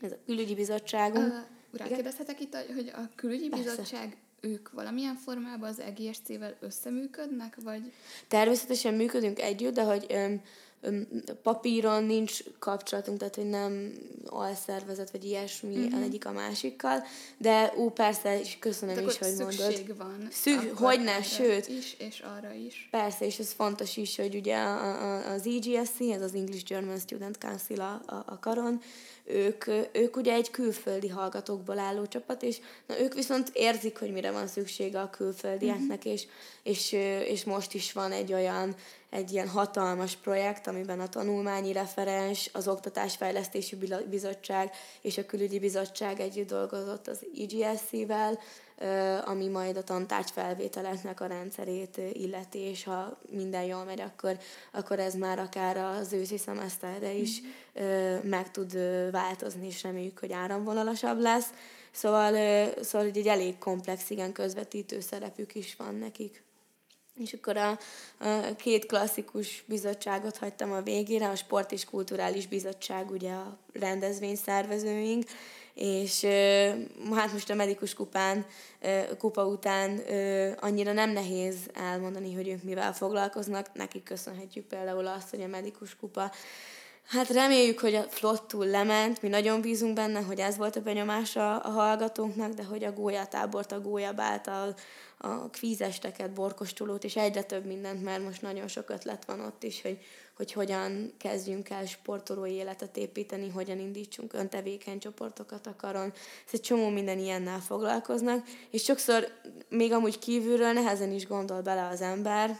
[0.00, 1.32] Ez a külügyi bizottságunk.
[1.32, 3.64] Uh, rákérdezhetek itt, hogy a külügyi Persze.
[3.64, 7.92] bizottság ők valamilyen formában az EGSC-vel összeműködnek, vagy?
[8.28, 10.42] Természetesen működünk együtt, de hogy öm,
[11.42, 13.92] papíron nincs kapcsolatunk, tehát hogy nem
[14.26, 16.02] alszervezet, vagy ilyesmi uh-huh.
[16.02, 17.04] egyik a másikkal,
[17.38, 19.96] de ú, persze, és köszönöm de is, hogy mondod.
[19.96, 20.28] van.
[20.30, 21.68] Szük, hogyne, sőt.
[21.68, 22.88] is, és arra is.
[22.90, 24.56] Persze, és ez fontos is, hogy ugye
[25.34, 28.80] az EGSC, ez az English German Student Council a, a, a karon,
[29.24, 34.30] ők, ők ugye egy külföldi hallgatókból álló csapat, és na, ők viszont érzik, hogy mire
[34.30, 36.12] van szüksége a külföldieknek, uh-huh.
[36.12, 36.26] és,
[36.62, 36.92] és,
[37.28, 38.74] és most is van egy olyan,
[39.10, 43.76] egy ilyen hatalmas projekt, amiben a tanulmányi referens, az Oktatásfejlesztési
[44.10, 48.38] Bizottság és a Külügyi Bizottság együtt dolgozott az IGSC-vel,
[49.24, 54.38] ami majd a tantárgy felvételeknek a rendszerét illeti, és ha minden jól megy, akkor,
[54.72, 58.28] akkor ez már akár az őszi szemeszterre is mm.
[58.28, 58.72] meg tud
[59.12, 61.48] változni, és reméljük, hogy áramvonalasabb lesz.
[61.90, 62.34] Szóval,
[62.82, 66.42] szóval egy elég komplex, igen, közvetítő szerepük is van nekik.
[67.18, 67.78] És akkor a,
[68.18, 75.24] a két klasszikus bizottságot hagytam a végére, a Sport és Kulturális Bizottság, ugye a rendezvényszervezőink,
[75.74, 76.24] és
[77.12, 78.46] hát most a medikus kupán,
[79.18, 80.00] kupa után
[80.60, 83.72] annyira nem nehéz elmondani, hogy ők mivel foglalkoznak.
[83.72, 86.32] Nekik köszönhetjük például azt, hogy a medikus kupa
[87.06, 91.58] Hát reméljük, hogy a flottul lement, mi nagyon bízunk benne, hogy ez volt a benyomása
[91.58, 94.74] a hallgatónknak, de hogy a gólyatábort, a gólyab által
[95.18, 99.82] a kvízesteket, borkostulót, és egyre több mindent, mert most nagyon sok ötlet van ott is,
[99.82, 99.98] hogy,
[100.36, 106.12] hogy hogyan kezdjünk el sportolói életet építeni, hogyan indítsunk öntevékeny csoportokat a karon.
[106.46, 109.28] Ez egy csomó minden ilyennel foglalkoznak, és sokszor
[109.68, 112.58] még amúgy kívülről nehezen is gondol bele az ember,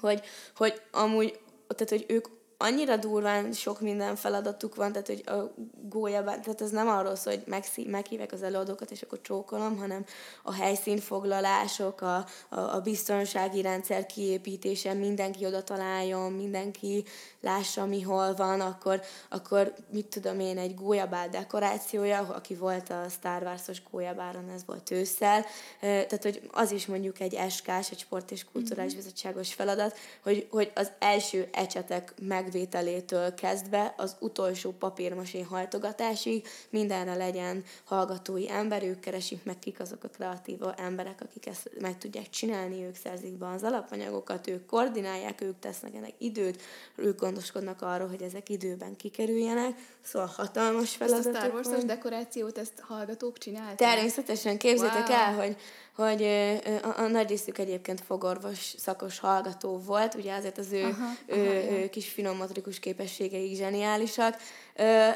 [0.00, 0.20] hogy,
[0.56, 2.26] hogy amúgy, tehát hogy ők
[2.62, 5.54] annyira durván sok minden feladatuk van, tehát hogy a
[5.88, 10.04] gólyában, tehát ez nem arról szól, hogy megszí, meghívják az előadókat, és akkor csókolom, hanem
[10.42, 12.16] a helyszínfoglalások, a,
[12.48, 17.04] a, a biztonsági rendszer kiépítése, mindenki oda találjon, mindenki
[17.40, 23.06] lássa, mi hol van, akkor, akkor mit tudom én, egy gólyabál dekorációja, aki volt a
[23.08, 25.44] Star Wars-os gólyabáron, ez volt ősszel,
[25.80, 29.02] tehát hogy az is mondjuk egy eskás, egy sport és kulturális mm-hmm.
[29.02, 37.14] bizottságos feladat, hogy, hogy az első ecsetek meg megvételétől kezdve az utolsó papírmasén hajtogatásig mindenre
[37.14, 42.30] legyen hallgatói ember, ők keresik meg kik azok a kreatív emberek, akik ezt meg tudják
[42.30, 46.62] csinálni, ők szerzik be az alapanyagokat, ők koordinálják, ők tesznek ennek időt,
[46.96, 51.34] ők gondoskodnak arról, hogy ezek időben kikerüljenek, szóval hatalmas feladatok.
[51.34, 53.76] Ezt a Star Wars-os dekorációt ezt hallgatók csinálták?
[53.76, 55.16] Természetesen, képzétek wow.
[55.16, 55.56] el, hogy
[55.94, 56.22] hogy
[56.82, 61.40] a, a nagy részük egyébként fogorvos szakos hallgató volt, ugye azért az ő, aha, ő,
[61.40, 62.08] aha, ő kis
[62.42, 64.36] finommotorikus képességeik zseniálisak.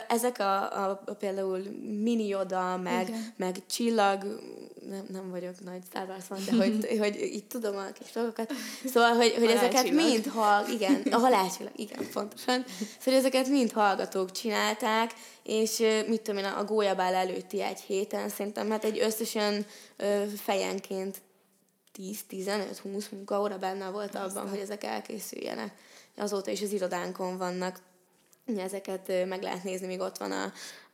[0.08, 1.62] Ezek a, a, a például
[2.02, 4.40] mini oda, meg, meg csillag,
[4.88, 8.52] nem, nem vagyok nagy Star Wars fan, de hogy, hogy így tudom a kis dolgokat.
[8.84, 12.64] Szóval, hogy, hogy ezeket mind hall, igen, a halálcsillag, igen, pontosan.
[12.66, 15.10] Szóval, hogy ezeket mind hallgatók csinálták,
[15.42, 19.66] és mit tudom én, a gólyabál előtti egy héten szerintem, hát egy összesen
[20.36, 21.22] fejenként
[21.98, 25.74] 10-15-20 munkaóra benne volt abban, hogy ezek elkészüljenek.
[26.16, 27.80] Azóta is az irodánkon vannak
[28.56, 30.52] ezeket meg lehet nézni, még ott van a,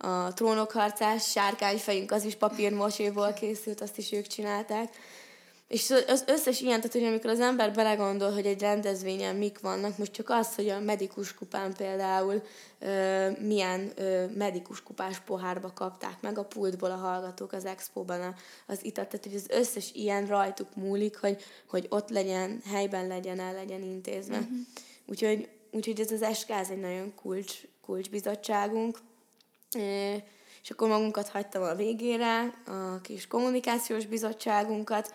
[0.08, 4.96] a trónokharcás, sárkányfejünk, az is papírmoséból készült, azt is ők csinálták.
[5.68, 9.98] És az összes ilyen, tehát hogy amikor az ember belegondol, hogy egy rendezvényen mik vannak,
[9.98, 12.42] most csak az, hogy a medikus kupán például
[12.78, 18.34] ö, milyen ö, medikus kupás pohárba kapták meg a pultból a hallgatók az expóban a,
[18.66, 23.40] az itat, tehát hogy az összes ilyen rajtuk múlik, hogy, hogy ott legyen, helyben legyen,
[23.40, 24.38] el legyen intézve.
[24.38, 24.56] Uh-huh.
[25.06, 28.98] Úgyhogy, úgyhogy ez az SK ez egy nagyon kulcs, kulcsbizottságunk.
[30.62, 35.14] És akkor magunkat hagytam a végére, a kis kommunikációs bizottságunkat,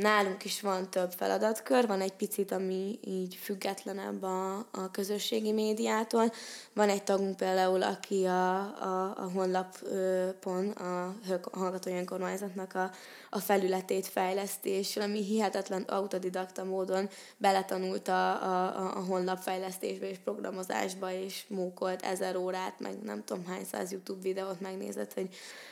[0.00, 6.32] Nálunk is van több feladatkör, van egy picit, ami így függetlenebb a, a közösségi médiától.
[6.72, 11.14] Van egy tagunk például, aki a, a, a honlapon, a
[11.52, 12.90] Hallgatói Önkormányzatnak a,
[13.30, 21.44] a felületét fejlesztés, ami hihetetlen autodidakta módon beletanult a, a, a honlapfejlesztésbe és programozásba, és
[21.48, 25.28] mókolt ezer órát, meg nem tudom hány száz YouTube videót megnézett, hogy,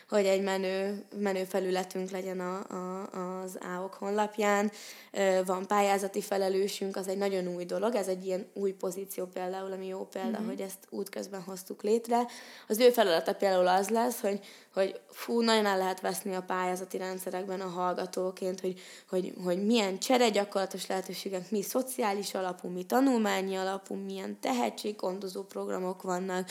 [0.08, 4.70] hogy egy menő, menő felületünk legyen a, a, a az AOK honlapján.
[5.44, 9.86] Van pályázati felelősünk, az egy nagyon új dolog, ez egy ilyen új pozíció például, ami
[9.86, 10.46] jó példa, mm-hmm.
[10.46, 12.26] hogy ezt útközben hoztuk létre.
[12.68, 14.40] Az ő feladata például az lesz, hogy,
[14.74, 19.98] hogy fú, nagyon el lehet veszni a pályázati rendszerekben a hallgatóként, hogy, hogy, hogy milyen
[19.98, 26.50] cseregyakorlatos lehetőségek, mi szociális alapú, mi tanulmányi alapú, milyen tehetséggondozó programok vannak,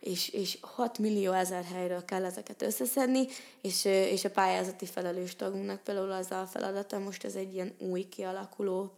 [0.00, 3.26] és, és 6 millió ezer helyről kell ezeket összeszedni,
[3.62, 8.02] és, és a pályázati felelős tagunknak például az a feladata, most ez egy ilyen új
[8.08, 8.92] kialakuló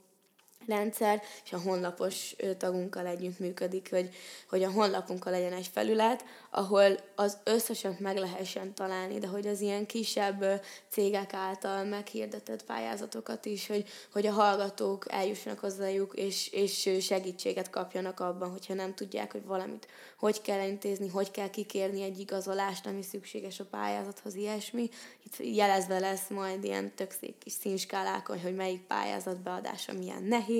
[0.71, 4.11] rendszer, és a honlapos tagunkkal együtt működik, hogy,
[4.49, 9.61] hogy a honlapunkon legyen egy felület, ahol az összeset meg lehessen találni, de hogy az
[9.61, 16.91] ilyen kisebb cégek által meghirdetett pályázatokat is, hogy, hogy a hallgatók eljussanak hozzájuk, és, és
[17.01, 19.87] segítséget kapjanak abban, hogyha nem tudják, hogy valamit
[20.21, 24.89] hogy kell intézni, hogy kell kikérni egy igazolást, ami szükséges a pályázathoz, ilyesmi.
[25.25, 30.60] Itt jelezve lesz majd ilyen tök szép kis színskálákon, hogy melyik pályázat beadása milyen nehéz,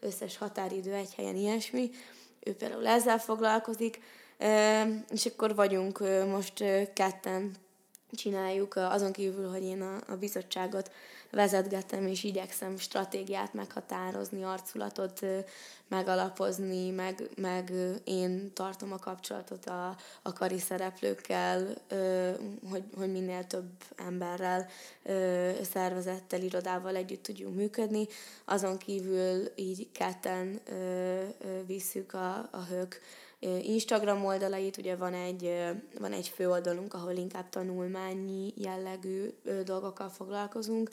[0.00, 1.90] összes határidő egy helyen, ilyesmi.
[2.40, 4.00] Ő például ezzel foglalkozik,
[5.10, 7.54] és akkor vagyunk most ketten
[8.10, 10.90] csináljuk, azon kívül, hogy én a, a bizottságot
[11.30, 15.20] vezetgetem, és igyekszem stratégiát meghatározni, arculatot
[15.88, 17.72] megalapozni, meg, meg
[18.04, 21.74] én tartom a kapcsolatot a, a kari szereplőkkel,
[22.70, 24.66] hogy, hogy minél több emberrel,
[25.62, 28.06] szervezettel, irodával együtt tudjunk működni.
[28.44, 30.60] Azon kívül így ketten
[31.66, 33.00] visszük a, a hők
[33.40, 35.54] Instagram oldalait, ugye van egy,
[35.98, 39.28] van egy főoldalunk, ahol inkább tanulmányi jellegű
[39.64, 40.90] dolgokkal foglalkozunk,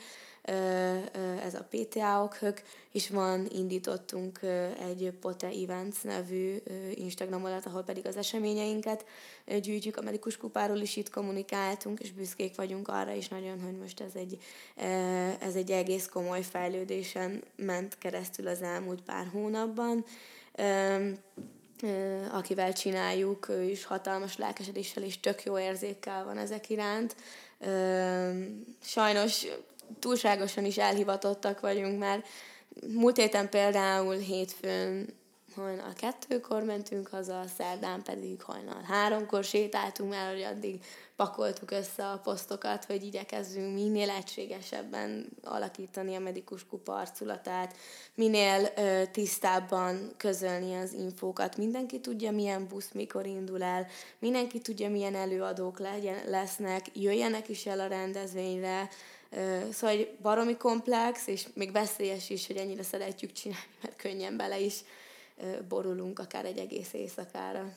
[1.43, 4.39] ez a PTA okhök, és van, indítottunk
[4.79, 6.55] egy Pote Events nevű
[6.93, 9.05] Instagram oldalt, ahol pedig az eseményeinket
[9.61, 14.01] gyűjtjük, a medikus kupáról is itt kommunikáltunk, és büszkék vagyunk arra is nagyon, hogy most
[14.01, 14.37] ez egy,
[15.39, 20.05] ez egy egész komoly fejlődésen ment keresztül az elmúlt pár hónapban
[22.31, 27.15] akivel csináljuk, ő is hatalmas lelkesedéssel és tök jó érzékkel van ezek iránt.
[28.81, 29.45] Sajnos
[29.99, 32.27] túlságosan is elhivatottak vagyunk, mert
[32.87, 35.13] múlt héten például hétfőn
[35.55, 40.83] hajnal kettőkor mentünk haza, szerdán pedig hajnal háromkor sétáltunk már, hogy addig
[41.15, 47.75] pakoltuk össze a posztokat, hogy igyekezzünk minél egységesebben alakítani a medikus kupa arculatát,
[48.15, 51.57] minél ö, tisztábban közölni az infókat.
[51.57, 53.87] Mindenki tudja, milyen busz mikor indul el,
[54.19, 58.89] mindenki tudja, milyen előadók legyen, lesznek, jöjjenek is el a rendezvényre,
[59.71, 64.59] Szóval egy baromi komplex, és még veszélyes is, hogy ennyire szeretjük csinálni, mert könnyen bele
[64.59, 64.73] is
[65.67, 67.73] borulunk akár egy egész éjszakára.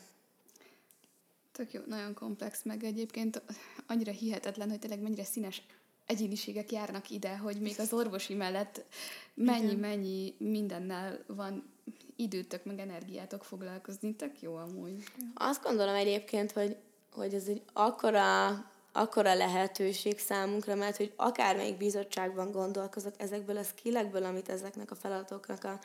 [1.51, 3.41] Tök jó, nagyon komplex, meg egyébként
[3.87, 5.61] annyira hihetetlen, hogy tényleg mennyire színes
[6.05, 8.85] egyéniségek járnak ide, hogy még az orvosi mellett
[9.33, 11.71] mennyi-mennyi mindennel van
[12.15, 14.15] időtök, meg energiátok foglalkozni.
[14.15, 15.03] Tök jó amúgy.
[15.33, 16.75] Azt gondolom egyébként, hogy,
[17.13, 18.47] hogy ez egy akkora,
[18.91, 25.63] akkora lehetőség számunkra, mert hogy akármelyik bizottságban gondolkozok ezekből a skillekből, amit ezeknek a feladatoknak
[25.63, 25.79] a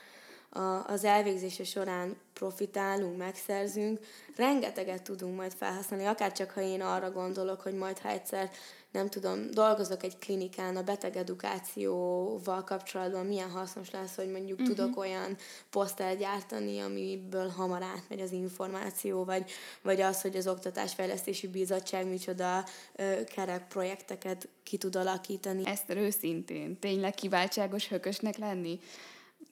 [0.54, 3.98] a, az elvégzése során profitálunk, megszerzünk,
[4.36, 8.50] rengeteget tudunk majd felhasználni, akár csak ha én arra gondolok, hogy majd ha egyszer
[8.94, 14.76] nem tudom, dolgozok egy klinikán a betegedukációval kapcsolatban, milyen hasznos lesz, hogy mondjuk uh-huh.
[14.76, 15.36] tudok olyan
[15.70, 19.50] posztert gyártani, amiből hamar átmegy az információ, vagy,
[19.82, 22.64] vagy az, hogy az Oktatásfejlesztési Bizottság micsoda
[22.96, 25.62] ö, kerek projekteket ki tud alakítani.
[25.66, 28.80] Ezt őszintén, tényleg kiváltságos hökösnek lenni?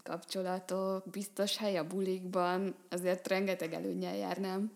[0.03, 4.73] Kapcsolatok, biztos hely a bulikban, azért rengeteg előnyel jár, nem?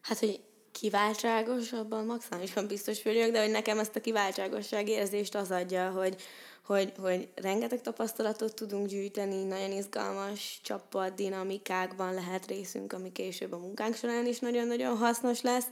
[0.00, 0.40] Hát, hogy
[0.72, 6.16] kiváltságos, abban maximálisan biztos vagyok, de hogy nekem ezt a kiváltságosság érzést az adja, hogy,
[6.64, 13.58] hogy, hogy rengeteg tapasztalatot tudunk gyűjteni, nagyon izgalmas csapat, dinamikákban lehet részünk, ami később a
[13.58, 15.66] munkánk során is nagyon-nagyon hasznos lesz,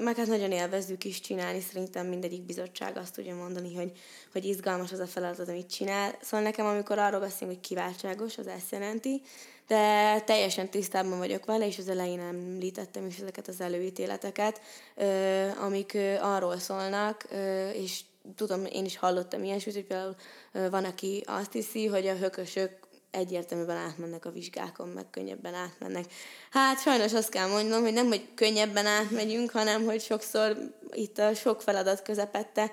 [0.00, 3.92] meg hát nagyon élvezzük is csinálni, szerintem mindegyik bizottság azt tudja mondani, hogy,
[4.32, 6.14] hogy izgalmas az a feladat, amit csinál.
[6.20, 9.22] Szóval nekem, amikor arról beszélünk, hogy kiváltságos, az ezt jelenti,
[9.66, 14.60] de teljesen tisztában vagyok vele, és az elején említettem is ezeket az előítéleteket,
[15.60, 17.26] amik arról szólnak,
[17.72, 18.00] és
[18.36, 20.16] tudom, én is hallottam ilyesmit, hogy például
[20.70, 22.85] van, aki azt hiszi, hogy a hökösök
[23.16, 26.04] egyértelműen átmennek a vizsgákon, meg könnyebben átmennek.
[26.50, 30.56] Hát sajnos azt kell mondnom, hogy nem, hogy könnyebben átmegyünk, hanem hogy sokszor
[30.90, 32.70] itt a sok feladat közepette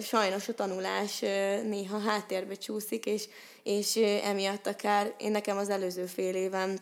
[0.00, 1.20] sajnos a tanulás
[1.64, 3.28] néha háttérbe csúszik, és,
[3.62, 6.76] és emiatt akár én nekem az előző fél évem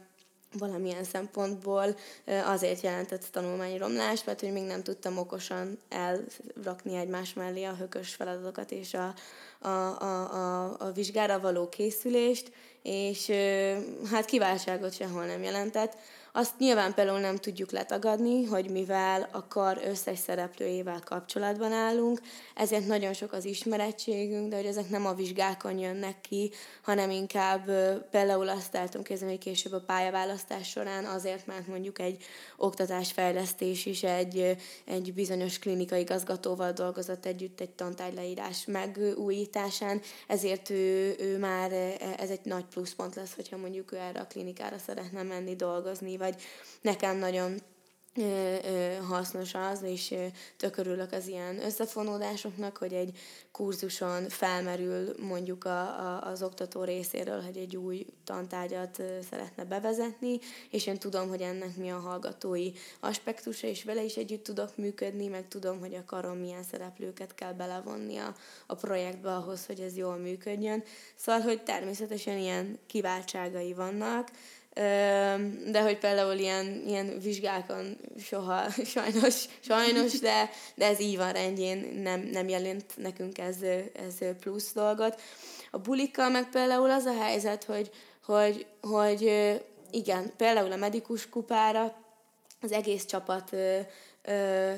[0.58, 1.96] valamilyen szempontból
[2.44, 8.70] azért jelentett tanulmányromlást, mert hogy még nem tudtam okosan elrakni egymás mellé a hökös feladatokat
[8.70, 9.14] és a,
[9.60, 13.30] a, a, a, a vizsgára való készülést, és
[14.10, 15.96] hát kiváltságot sehol nem jelentett.
[16.32, 22.20] Azt nyilván például nem tudjuk letagadni, hogy mivel a kar összes szereplőjével kapcsolatban állunk,
[22.54, 26.50] ezért nagyon sok az ismerettségünk, de hogy ezek nem a vizsgákon jönnek ki,
[26.82, 27.70] hanem inkább
[28.10, 32.24] például azt tudom képzelni, hogy később a pályaválasztás során azért, mert mondjuk egy
[32.56, 41.38] oktatásfejlesztés is egy, egy bizonyos klinikai igazgatóval dolgozott együtt egy tantárgyleírás megújításán, ezért ő, ő
[41.38, 41.72] már
[42.16, 46.42] ez egy nagy pluszpont lesz, hogyha mondjuk ő erre a klinikára szeretne menni dolgozni, vagy
[46.80, 47.60] nekem nagyon
[49.08, 50.14] hasznos az, és
[50.56, 53.18] tök örülök az ilyen összefonódásoknak, hogy egy
[53.52, 60.38] kurzuson felmerül mondjuk a, a, az oktató részéről, hogy egy új tantárgyat szeretne bevezetni,
[60.70, 65.26] és én tudom, hogy ennek mi a hallgatói aspektusa, és vele is együtt tudok működni,
[65.26, 68.34] meg tudom, hogy a karom milyen szereplőket kell belevonni a,
[68.66, 70.84] a projektbe ahhoz, hogy ez jól működjön.
[71.16, 74.28] Szóval, hogy természetesen ilyen kiváltságai vannak,
[74.74, 82.00] de hogy például ilyen, ilyen vizsgákon soha, sajnos, sajnos de, de ez így van rendjén,
[82.02, 83.56] nem, nem jelent nekünk ez,
[83.92, 85.20] ez plusz dolgot.
[85.70, 87.90] A bulikkal meg például az a helyzet, hogy,
[88.24, 89.22] hogy, hogy
[89.90, 91.94] igen, például a medikus kupára
[92.60, 93.78] az egész csapat ö,
[94.24, 94.72] ö,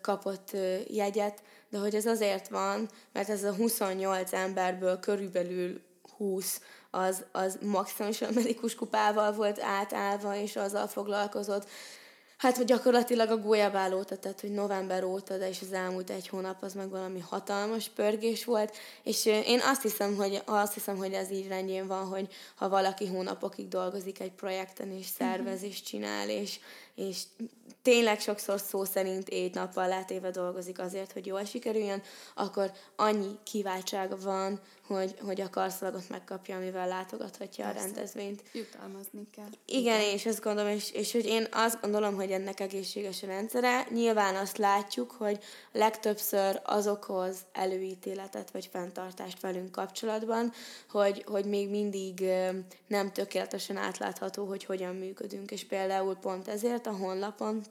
[0.00, 0.56] kapott
[0.88, 5.80] jegyet, de hogy ez azért van, mert ez a 28 emberből körülbelül
[6.16, 6.60] 20
[6.94, 11.68] az, az maximálisan medikus kupával volt átállva, és azzal foglalkozott.
[12.36, 16.28] Hát, hogy gyakorlatilag a gólyabál óta, tehát, hogy november óta, de és az elmúlt egy
[16.28, 21.12] hónap az meg valami hatalmas pörgés volt, és én azt hiszem, hogy, azt hiszem, hogy
[21.12, 26.28] ez így rendjén van, hogy ha valaki hónapokig dolgozik egy projekten, és szervez, és csinál,
[26.28, 26.58] és,
[26.94, 27.22] és
[27.82, 32.02] tényleg sokszor szó szerint éjt nappal látéve dolgozik azért, hogy jól sikerüljön,
[32.34, 37.80] akkor annyi kiváltsága van, hogy, hogy a karszalagot megkapja, amivel látogathatja Persze.
[37.80, 38.42] a rendezvényt.
[38.52, 39.48] Jutalmazni kell.
[39.66, 40.14] Igen, Igen.
[40.14, 43.86] és ezt gondolom, és, és hogy én azt gondolom, hogy ennek egészséges a rendszere.
[43.90, 45.38] Nyilván azt látjuk, hogy
[45.72, 50.52] legtöbbször azokhoz előítéletet vagy fenntartást velünk kapcsolatban,
[50.90, 52.24] hogy, hogy még mindig
[52.86, 57.62] nem tökéletesen átlátható, hogy hogyan működünk, és például pont ezért a honlapon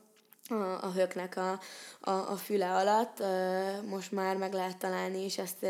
[0.49, 1.59] a, a höknek a,
[1.99, 3.23] a, a füle alatt.
[3.85, 5.65] Most már meg lehet találni, és ezt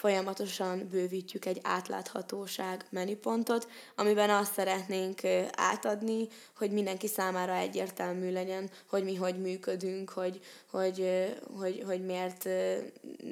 [0.00, 5.20] folyamatosan bővítjük egy átláthatóság menüpontot, amiben azt szeretnénk
[5.52, 10.40] átadni, hogy mindenki számára egyértelmű legyen, hogy mi hogy működünk, hogy,
[10.70, 11.28] hogy,
[11.58, 12.48] hogy, hogy miért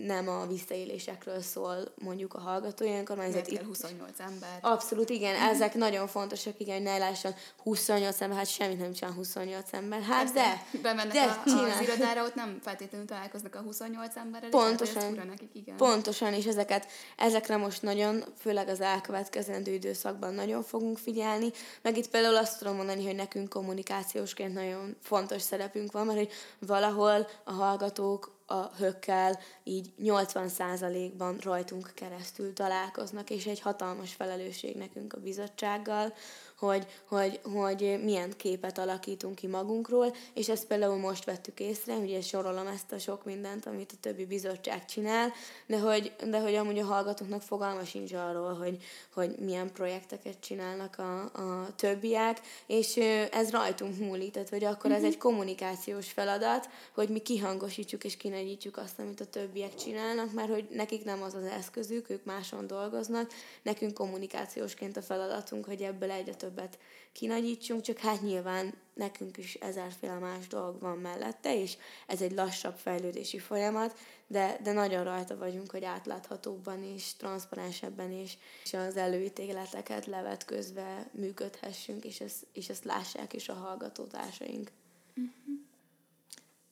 [0.06, 3.48] nem a visszaélésekről szól mondjuk a hallgatói önkormányzat.
[3.48, 4.58] Miért 28 ember?
[4.60, 9.12] Abszolút, igen, ezek nagyon fontosak, igen, hogy ne lássan 28 ember, hát semmit nem csinál
[9.12, 10.02] 28 ember.
[10.02, 14.50] Hát Persze, de, bemennek de a, az irodára, ott nem feltétlenül találkoznak a 28 emberrel,
[14.50, 15.76] pontosan, és hát nekik, igen.
[15.76, 16.86] Pontosan, és ezeket,
[17.16, 21.50] ezekre most nagyon, főleg az elkövetkezendő időszakban nagyon fogunk figyelni,
[21.82, 26.30] meg itt például azt tudom mondani, hogy nekünk kommunikációsként nagyon fontos szerepünk van, mert hogy
[26.58, 35.12] valahol a hallgatók a hökkel így 80%-ban rajtunk keresztül találkoznak, és egy hatalmas felelősség nekünk
[35.12, 36.14] a bizottsággal,
[36.58, 42.20] hogy, hogy, hogy milyen képet alakítunk ki magunkról, és ezt például most vettük észre, ugye
[42.20, 45.32] sorolom ezt a sok mindent, amit a többi bizottság csinál,
[45.66, 48.76] de hogy, de hogy amúgy a hallgatóknak fogalma sincs arról, hogy,
[49.14, 52.96] hogy milyen projekteket csinálnak a, a többiek, és
[53.30, 55.06] ez rajtunk múlik, tehát hogy akkor ez mhm.
[55.06, 60.68] egy kommunikációs feladat, hogy mi kihangosítsuk és kinagyítjuk azt, amit a többiek csinálnak, mert hogy
[60.70, 63.30] nekik nem az az eszközük, ők máson dolgoznak,
[63.62, 66.78] nekünk kommunikációsként a feladatunk, hogy ebből egyre több többet
[67.12, 71.76] kinagyítsunk, csak hát nyilván nekünk is ezerféle más dolog van mellette, és
[72.06, 78.36] ez egy lassabb fejlődési folyamat, de, de nagyon rajta vagyunk, hogy átláthatóbban és transzparensebben és,
[78.64, 84.70] és az előítéleteket levetközve működhessünk, és ezt, és ezt lássák is a hallgatótársaink.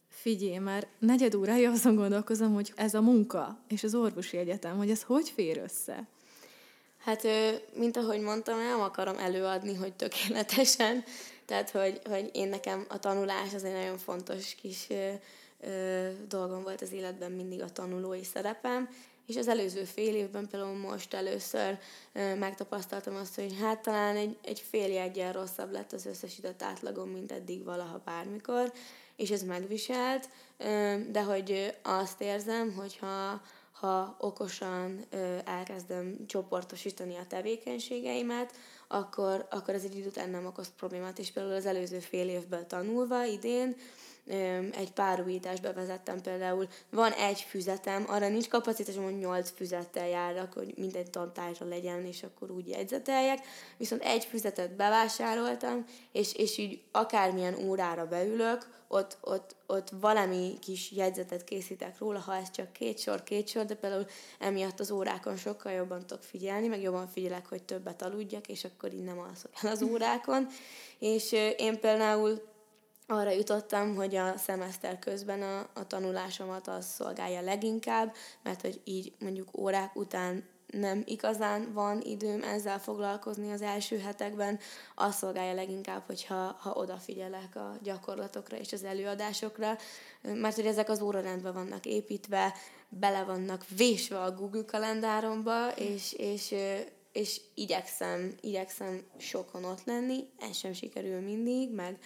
[0.08, 4.90] Figyelj, már negyed órája azon gondolkozom, hogy ez a munka és az orvosi egyetem, hogy
[4.90, 6.08] ez hogy fér össze?
[7.06, 7.26] Hát,
[7.74, 11.04] mint ahogy mondtam, nem akarom előadni, hogy tökéletesen.
[11.44, 15.12] Tehát, hogy, hogy én nekem a tanulás az egy nagyon fontos kis ö,
[15.60, 18.88] ö, dolgom volt az életben, mindig a tanulói szerepem,
[19.26, 21.78] és az előző fél évben például most először
[22.12, 27.08] ö, megtapasztaltam azt, hogy hát talán egy, egy fél jegyen rosszabb lett az összesített átlagom,
[27.08, 28.72] mint eddig valaha bármikor,
[29.16, 33.40] és ez megviselt, ö, de hogy azt érzem, hogyha
[33.80, 38.52] ha okosan ö, elkezdem csoportosítani a tevékenységeimet,
[38.88, 41.18] akkor, akkor ez egy idő után nem okoz problémát.
[41.18, 43.76] És például az előző fél évből tanulva idén
[44.72, 46.68] egy párújítást bevezettem például.
[46.90, 52.22] Van egy füzetem, arra nincs kapacitásom, hogy nyolc füzettel járok, hogy minden tantárra legyen, és
[52.22, 53.38] akkor úgy jegyzeteljek.
[53.76, 60.90] Viszont egy füzetet bevásároltam, és, és így akármilyen órára beülök, ott, ott, ott valami kis
[60.90, 64.06] jegyzetet készítek róla, ha ez csak két sor, két sor, de például
[64.38, 68.92] emiatt az órákon sokkal jobban tudok figyelni, meg jobban figyelek, hogy többet aludjak, és akkor
[68.92, 70.46] így nem alszok el az órákon.
[70.98, 72.54] És én például
[73.06, 79.12] arra jutottam, hogy a szemeszter közben a, a tanulásomat az szolgálja leginkább, mert hogy így
[79.18, 84.58] mondjuk órák után nem igazán van időm ezzel foglalkozni az első hetekben,
[84.94, 89.76] az szolgálja leginkább, hogyha ha odafigyelek a gyakorlatokra és az előadásokra,
[90.22, 92.54] mert hogy ezek az órarendben vannak építve,
[92.88, 96.54] bele vannak vésve a Google kalendáromba, és, és,
[97.12, 101.98] és igyekszem, igyekszem sokon ott lenni, ez sem sikerül mindig, meg,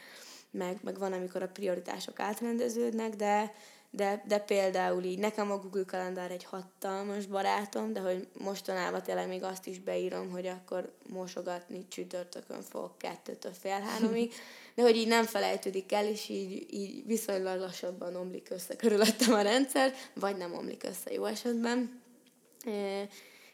[0.50, 3.54] meg, meg van, amikor a prioritások átrendeződnek, de,
[3.90, 9.28] de, de például így nekem a Google kalendár egy hatalmas barátom, de hogy mostanában tényleg
[9.28, 14.32] még azt is beírom, hogy akkor mosogatni csütörtökön fogok kettőtől fél háromig,
[14.74, 19.42] de hogy így nem felejtődik el, és így, így viszonylag lassabban omlik össze körülöttem a
[19.42, 22.00] rendszer, vagy nem omlik össze jó esetben,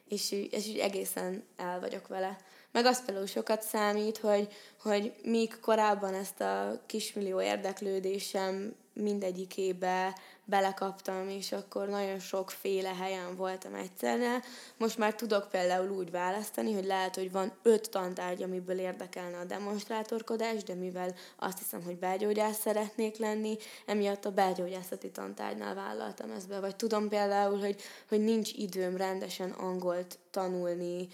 [0.09, 2.37] és, és így egészen el vagyok vele.
[2.77, 4.49] Meg az például sokat számít, hogy,
[4.81, 10.15] hogy míg korábban ezt a kismillió érdeklődésem mindegyikébe
[10.45, 14.43] belekaptam, és akkor nagyon sokféle helyen voltam egyszerre.
[14.77, 19.45] Most már tudok például úgy választani, hogy lehet, hogy van öt tantárgy, amiből érdekelne a
[19.45, 23.57] demonstrátorkodás, de mivel azt hiszem, hogy belgyógyász szeretnék lenni,
[23.87, 26.61] emiatt a belgyógyászati tantárgynál vállaltam ezt be.
[26.61, 31.09] Vagy tudom például, hogy, hogy nincs időm rendesen angolt tanulni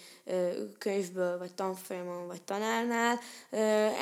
[0.79, 3.18] könyvből, vagy tanfolyamon, vagy tanárnál.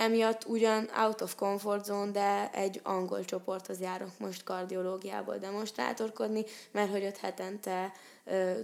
[0.05, 6.91] Emiatt ugyan out of comfort zone, de egy angol csoporthoz járok most kardiológiából demonstrátorkodni, mert
[6.91, 7.93] hogy öt hetente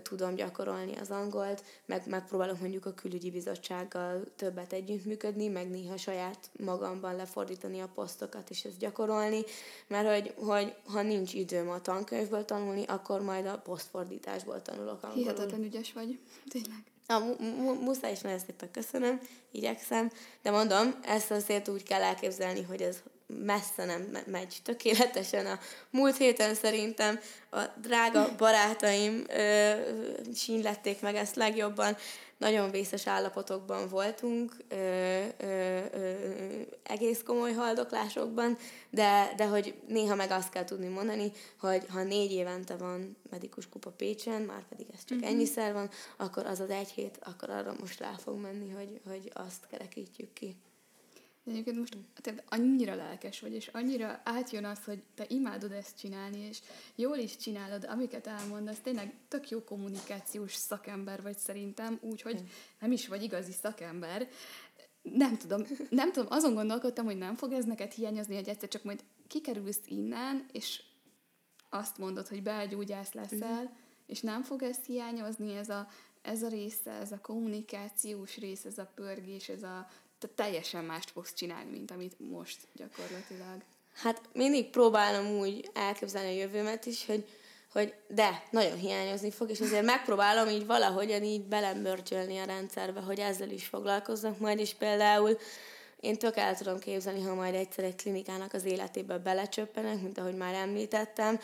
[0.03, 6.51] tudom gyakorolni az angolt, meg megpróbálok mondjuk a külügyi bizottsággal többet együttműködni, meg néha saját
[6.59, 9.45] magamban lefordítani a posztokat és ezt gyakorolni,
[9.87, 15.23] mert hogy, hogy ha nincs időm a tankönyvből tanulni, akkor majd a posztfordításból tanulok angolul.
[15.23, 16.85] Hihetetlen ügyes vagy, tényleg.
[17.09, 20.11] A mu- mu- muszáj is nagyon szépen köszönöm, igyekszem,
[20.43, 25.47] de mondom, ezt azért úgy kell elképzelni, hogy ez messze nem megy tökéletesen.
[25.47, 25.59] A
[25.91, 27.21] múlt héten szerintem
[27.51, 29.73] a drága barátaim ö,
[30.35, 31.97] sínlették meg ezt legjobban.
[32.39, 34.77] Nagyon vészes állapotokban voltunk, ö,
[35.39, 36.15] ö, ö,
[36.83, 38.59] egész komoly haldoklásokban,
[38.91, 43.69] de, de hogy néha meg azt kell tudni mondani, hogy ha négy évente van medikus
[43.69, 45.27] kupa Pécsen, már pedig ez csak mm-hmm.
[45.27, 49.31] ennyiszer van, akkor az az egy hét, akkor arra most rá fog menni, hogy, hogy
[49.35, 50.57] azt kerekítjük ki.
[51.47, 55.99] De egyébként most te annyira lelkes vagy, és annyira átjön az, hogy te imádod ezt
[55.99, 56.61] csinálni, és
[56.95, 62.43] jól is csinálod, amiket elmondasz, tényleg tök jó kommunikációs szakember vagy szerintem, úgyhogy
[62.81, 64.29] nem is vagy igazi szakember.
[65.03, 68.85] Nem tudom, nem tudom, azon gondolkodtam, hogy nem fog ez neked hiányozni, hogy egyszer csak
[68.85, 70.83] majd kikerülsz innen, és
[71.71, 73.77] azt mondod, hogy belgyógyász leszel, uh-huh.
[74.07, 75.89] és nem fog ez hiányozni, ez a,
[76.23, 79.87] ez a része, ez a kommunikációs rész, ez a pörgés, ez a
[80.19, 83.63] tehát teljesen mást fogsz csinálni, mint amit most gyakorlatilag.
[83.95, 87.29] Hát mindig próbálom úgy elképzelni a jövőmet is, hogy,
[87.73, 93.19] hogy de, nagyon hiányozni fog, és azért megpróbálom így valahogyan így belembörcsölni a rendszerbe, hogy
[93.19, 95.39] ezzel is foglalkoznak majd, és például
[96.01, 100.37] én tök el tudom képzelni, ha majd egyszer egy klinikának az életébe belecsöppenek, mint ahogy
[100.37, 101.41] már említettem.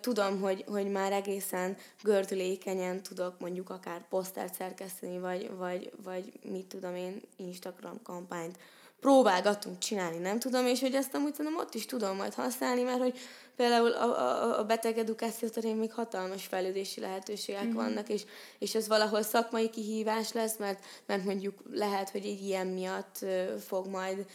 [0.00, 6.66] Tudom, hogy, hogy már egészen gördülékenyen tudok mondjuk akár posztert szerkeszteni, vagy, vagy, vagy mit
[6.66, 8.58] tudom én, Instagram kampányt
[9.00, 12.98] próbálgatunk csinálni, nem tudom, és hogy ezt amúgy szerintem ott is tudom majd használni, mert
[12.98, 13.18] hogy
[13.56, 17.74] például a, a, a beteg edukáció terén még hatalmas fejlődési lehetőségek mm-hmm.
[17.74, 18.24] vannak, és,
[18.58, 23.24] és ez valahol szakmai kihívás lesz, mert, mert mondjuk lehet, hogy egy ilyen miatt
[23.66, 24.26] fog majd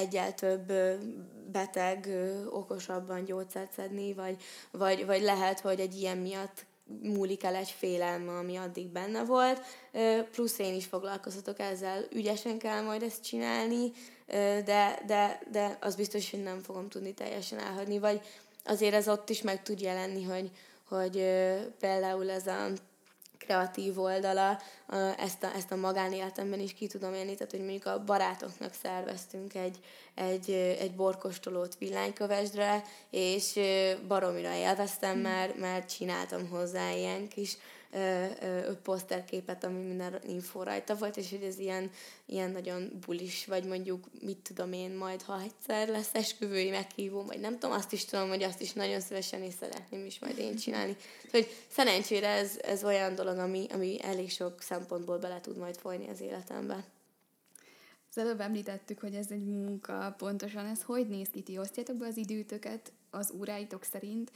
[0.00, 0.72] egyel több
[1.52, 2.08] beteg
[2.50, 4.36] okosabban gyógyszert szedni, vagy,
[4.70, 6.64] vagy, vagy lehet, hogy egy ilyen miatt
[7.02, 9.60] múlik el egy félelme, ami addig benne volt,
[10.30, 13.92] plusz én is foglalkozhatok ezzel, ügyesen kell majd ezt csinálni,
[14.64, 18.20] de, de, de az biztos, hogy nem fogom tudni teljesen elhagyni, vagy
[18.64, 20.50] azért ez ott is meg tud jelenni, hogy,
[20.88, 21.12] hogy
[21.78, 22.66] például ez a
[23.38, 24.60] kreatív oldala,
[25.18, 29.54] ezt a, ezt a magánéletemben is ki tudom élni, tehát hogy mondjuk a barátoknak szerveztünk
[29.54, 29.78] egy,
[30.14, 33.60] egy, egy borkostolót villánykövesdre, és
[34.08, 35.22] baromira élveztem, hmm.
[35.22, 37.56] mert, mert csináltam hozzá ilyen kis
[38.82, 41.90] poszterképet, ami minden info rajta volt, és hogy ez ilyen,
[42.26, 47.40] ilyen nagyon bulis, vagy mondjuk, mit tudom én, majd ha egyszer lesz esküvői meghívó, vagy
[47.40, 50.56] nem tudom, azt is tudom, hogy azt is nagyon szívesen is szeretném is majd én
[50.56, 50.96] csinálni.
[51.30, 56.08] Hogy szerencsére ez, ez olyan dolog, ami, ami elég sok szempontból bele tud majd folyni
[56.08, 56.84] az életembe.
[58.10, 61.42] Az előbb említettük, hogy ez egy munka, pontosan ez hogy néz ki?
[61.42, 64.30] Ti osztjátok be az időtöket az óráitok szerint,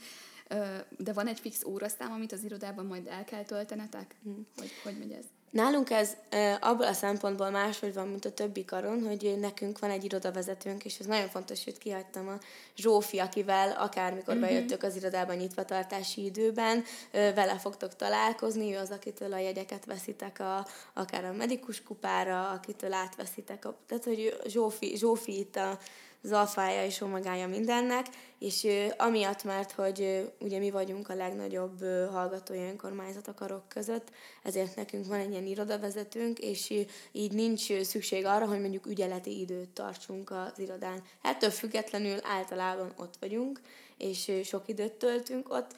[0.97, 4.15] de van egy fix óraszám, amit az irodában majd el kell töltenetek?
[4.23, 4.47] Hmm.
[4.57, 5.25] Hogy, hogy megy ez?
[5.51, 6.15] Nálunk ez
[6.59, 10.99] abból a szempontból máshogy van, mint a többi karon, hogy nekünk van egy irodavezetőnk, és
[10.99, 12.37] ez nagyon fontos, hogy kihagytam a
[12.75, 14.49] Zsófi, akivel akármikor uh-huh.
[14.49, 20.67] bejöttök az irodában nyitvatartási időben, vele fogtok találkozni, ő az, akitől a jegyeket veszitek a,
[20.93, 23.65] akár a medikus kupára, akitől átveszitek.
[23.65, 25.79] A, tehát, hogy Zsófi, Zsófi itt a
[26.27, 28.05] az alfája és omegája mindennek,
[28.39, 28.67] és
[28.97, 31.79] amiatt, mert hogy ugye mi vagyunk a legnagyobb
[32.11, 34.11] hallgatói önkormányzat a karok között,
[34.43, 36.73] ezért nekünk van egy ilyen irodavezetőnk, és
[37.11, 41.03] így nincs szükség arra, hogy mondjuk ügyeleti időt tartsunk az irodán.
[41.21, 43.61] Ettől függetlenül általában ott vagyunk,
[43.97, 45.75] és sok időt töltünk ott,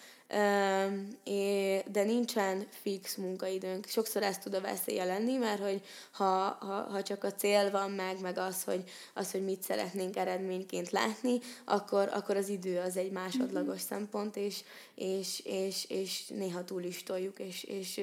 [1.85, 3.85] de nincsen fix munkaidőnk.
[3.85, 7.91] Sokszor ez tud a veszélye lenni, mert hogy ha, ha, ha csak a cél van
[7.91, 12.97] meg, meg az hogy, az, hogy mit szeretnénk eredményként látni, akkor, akkor az idő az
[12.97, 13.87] egy másodlagos mm-hmm.
[13.87, 14.59] szempont, és,
[14.95, 18.01] és, és, és néha túl is toljuk, és, és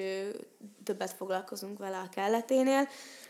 [0.85, 2.89] többet foglalkozunk vele a kelleténél.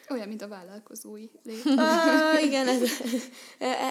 [0.09, 1.63] Olyan, mint a vállalkozói lét.
[1.77, 2.81] ah, igen, ez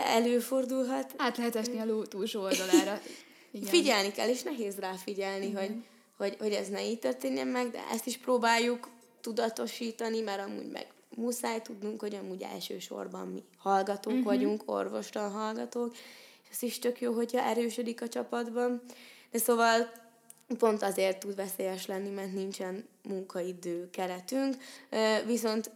[0.05, 1.13] előfordulhat.
[1.17, 3.01] Át lehet esni a ló túlsó oldalára.
[3.55, 3.69] Igen.
[3.69, 5.71] Figyelni kell, és nehéz rá figyelni, hogy,
[6.17, 8.89] hogy, hogy ez ne így történjen meg, de ezt is próbáljuk
[9.21, 14.27] tudatosítani, mert amúgy meg muszáj tudnunk, hogy amúgy elsősorban mi hallgatók uh-huh.
[14.27, 15.93] vagyunk, orvostan hallgatók,
[16.43, 18.81] és ez is tök jó, hogyha erősödik a csapatban.
[19.31, 19.91] De szóval
[20.57, 24.55] pont azért tud veszélyes lenni, mert nincsen munkaidő keretünk,
[25.25, 25.71] viszont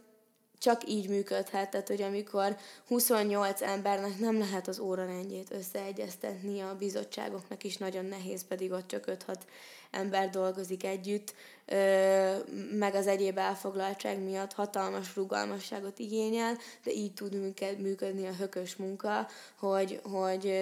[0.60, 2.56] csak így működhet, tehát hogy amikor
[2.86, 9.04] 28 embernek nem lehet az órarendjét összeegyeztetni, a bizottságoknak is nagyon nehéz, pedig ott csak
[9.06, 9.34] 5-6
[9.90, 11.34] ember dolgozik együtt,
[12.72, 17.34] meg az egyéb elfoglaltság miatt hatalmas rugalmasságot igényel, de így tud
[17.78, 19.26] működni a hökös munka,
[19.58, 20.52] hogy, hogy,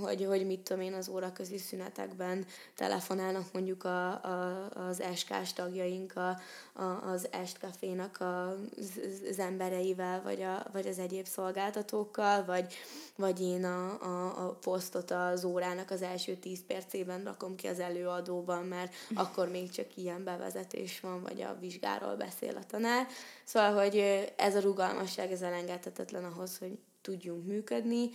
[0.00, 6.16] hogy, hogy mit tudom én az óraközi szünetekben telefonálnak mondjuk a, a, az SK-s tagjaink
[6.16, 6.28] a,
[6.72, 12.74] a, az estkafénak az, az embereivel, vagy, a, vagy az egyéb szolgáltatókkal, vagy,
[13.16, 17.80] vagy én a, a, a posztot az órának az első tíz percében rakom ki az
[17.80, 23.06] előadóban, mert akkor még csak ilyen bevezetés van, vagy a vizsgáról beszél a tanár.
[23.44, 23.96] Szóval, hogy
[24.36, 28.10] ez a rugalmasság, ez elengedhetetlen ahhoz, hogy tudjunk működni.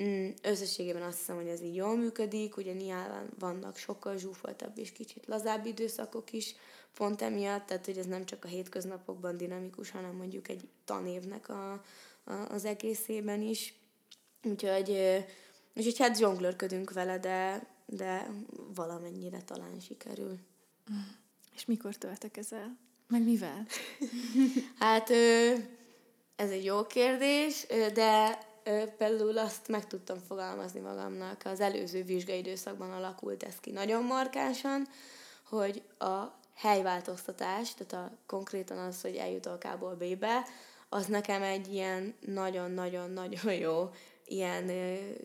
[0.00, 4.92] Mm, összességében azt hiszem, hogy ez így jól működik, ugye nyilván vannak sokkal zsúfoltabb és
[4.92, 6.54] kicsit lazább időszakok is,
[6.94, 11.72] pont emiatt, tehát hogy ez nem csak a hétköznapokban dinamikus, hanem mondjuk egy tanévnek a,
[12.24, 13.74] a, az egészében is.
[14.42, 14.90] Úgyhogy,
[15.76, 18.30] úgyhogy hát zsonglőrködünk vele, de, de
[18.74, 20.38] valamennyire talán sikerül.
[21.60, 22.76] És mikor töltekezel?
[23.08, 23.66] Meg mivel?
[24.78, 25.10] hát
[26.36, 28.38] ez egy jó kérdés, de
[28.96, 31.42] például azt meg tudtam fogalmazni magamnak.
[31.44, 34.88] Az előző vizsgai időszakban alakult ez ki nagyon markánsan,
[35.48, 40.46] hogy a helyváltoztatás, tehát a, konkrétan az, hogy eljutok A-ból B-be,
[40.88, 43.90] az nekem egy ilyen nagyon-nagyon-nagyon jó
[44.26, 44.70] ilyen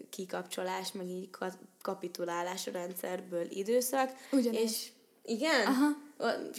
[0.09, 1.29] kikapcsolás, meg így
[1.81, 4.11] kapitulálás a rendszerből időszak.
[4.31, 4.61] Ugyanez.
[4.61, 4.87] És
[5.23, 5.65] igen?
[5.65, 6.04] Aha.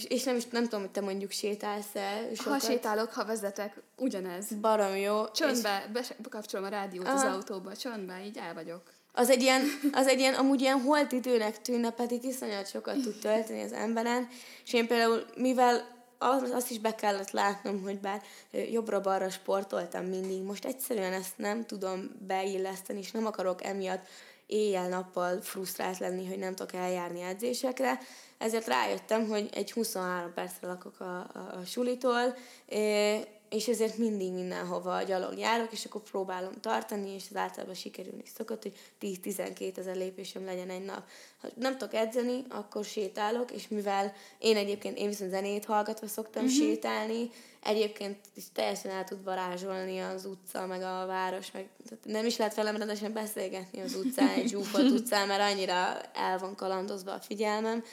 [0.08, 2.52] És nem is nem tudom, hogy te mondjuk sétálsz-e sokat.
[2.52, 4.46] Ha sétálok, ha vezetek, ugyanez.
[4.60, 5.30] Barom jó.
[5.30, 6.12] Csöndbe, és...
[6.18, 7.26] bekapcsolom a rádiót Aha.
[7.26, 8.82] az autóba, csöndbe, így el vagyok.
[9.12, 13.18] Az egy ilyen, az egy ilyen amúgy ilyen holt időnek tűnne, pedig iszonyat sokat tud
[13.18, 14.28] tölteni az emberen,
[14.64, 18.22] és én például, mivel az, azt is be kellett látnom, hogy bár
[18.70, 24.06] jobbra-balra sportoltam mindig, most egyszerűen ezt nem tudom beilleszteni, és nem akarok emiatt
[24.46, 27.98] éjjel-nappal frusztrált lenni, hogy nem tudok eljárni edzésekre,
[28.38, 32.34] ezért rájöttem, hogy egy 23 percre lakok a, a, a sulitól,
[33.48, 38.62] és ezért mindig mindenhova gyalog járok, és akkor próbálom tartani, és az általában sikerülni szokott,
[38.62, 41.02] hogy 10-12 ezer lépésem legyen egy nap.
[41.40, 46.44] Ha nem tudok edzeni, akkor sétálok, és mivel én egyébként, én viszont zenét hallgatva szoktam
[46.44, 46.58] uh-huh.
[46.58, 47.30] sétálni,
[47.62, 51.68] egyébként is teljesen el tud varázsolni az utca, meg a város, meg
[52.02, 56.54] nem is lehet velem rendesen beszélgetni az utcán, egy zsúfolt utcán, mert annyira el van
[56.54, 57.84] kalandozva a figyelmem,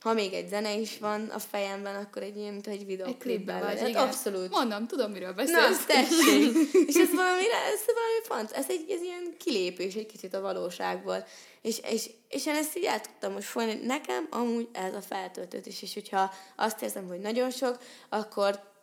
[0.00, 3.78] ha még egy zene is van a fejemben, akkor egy ilyen, mint egy videóklipben vagy,
[3.78, 4.02] hát igen.
[4.02, 4.50] Abszolút.
[4.50, 5.84] Mondom, tudom, miről Na, beszélsz.
[5.86, 6.54] tessék!
[6.88, 7.42] és ez valami,
[7.72, 11.26] ez valami fant, ez egy ez ilyen kilépés egy kicsit a valóságból.
[11.62, 15.82] És, és, és én ezt így el tudtam most folyni, nekem amúgy ez a feltöltődés,
[15.82, 17.78] és hogyha azt érzem, hogy nagyon sok,
[18.08, 18.74] akkor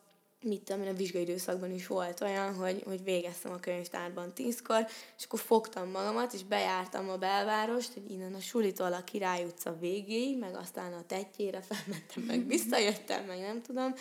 [0.44, 4.88] mit tudom én, a vizsgai időszakban is volt olyan, hogy, hogy végeztem a könyvtárban tízkor,
[5.18, 9.78] és akkor fogtam magamat, és bejártam a belvárost, hogy innen a sulitól a Király utca
[9.80, 13.94] végéig, meg aztán a tetjére felmentem, meg visszajöttem, meg nem tudom.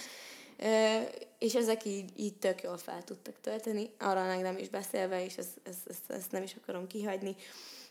[1.39, 5.37] És ezek így, így tök jól fel tudtak tölteni, arra meg nem is beszélve, és
[5.37, 7.37] ezt, ezt, ezt, ezt nem is akarom kihagyni,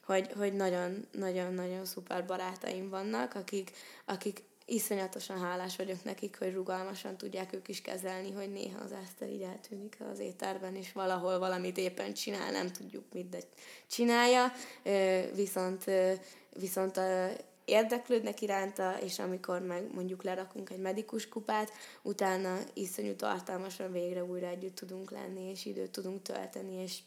[0.05, 3.71] hogy, hogy nagyon, nagyon, nagyon szuper barátaim vannak, akik,
[4.05, 9.29] akik iszonyatosan hálás vagyok nekik, hogy rugalmasan tudják ők is kezelni, hogy néha az Eszter
[9.29, 13.39] így eltűnik az étterben, és valahol valamit éppen csinál, nem tudjuk mit, de
[13.87, 14.51] csinálja,
[15.35, 15.83] viszont,
[16.59, 16.99] viszont
[17.65, 24.47] érdeklődnek iránta, és amikor meg mondjuk lerakunk egy medikus kupát, utána iszonyú tartalmasan végre újra
[24.47, 26.99] együtt tudunk lenni, és időt tudunk tölteni, és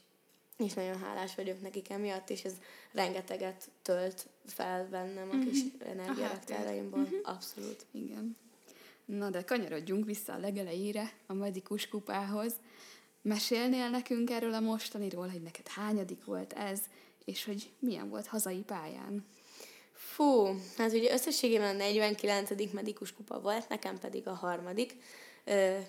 [0.56, 2.54] és nagyon hálás vagyok nekik emiatt, és ez
[2.92, 5.90] rengeteget tölt fel bennem a kis mm-hmm.
[5.90, 7.00] energiaraktáraimból.
[7.00, 7.18] Mm-hmm.
[7.22, 7.86] Abszolút.
[7.90, 8.36] Igen.
[9.04, 12.52] Na de kanyarodjunk vissza a legelejére, a medikus kupához.
[13.22, 16.80] Mesélnél nekünk erről a mostaniról, hogy neked hányadik volt ez,
[17.24, 19.26] és hogy milyen volt hazai pályán?
[19.92, 22.72] Fú, hát ugye összességében a 49.
[22.72, 24.96] medikus kupa volt, nekem pedig a harmadik.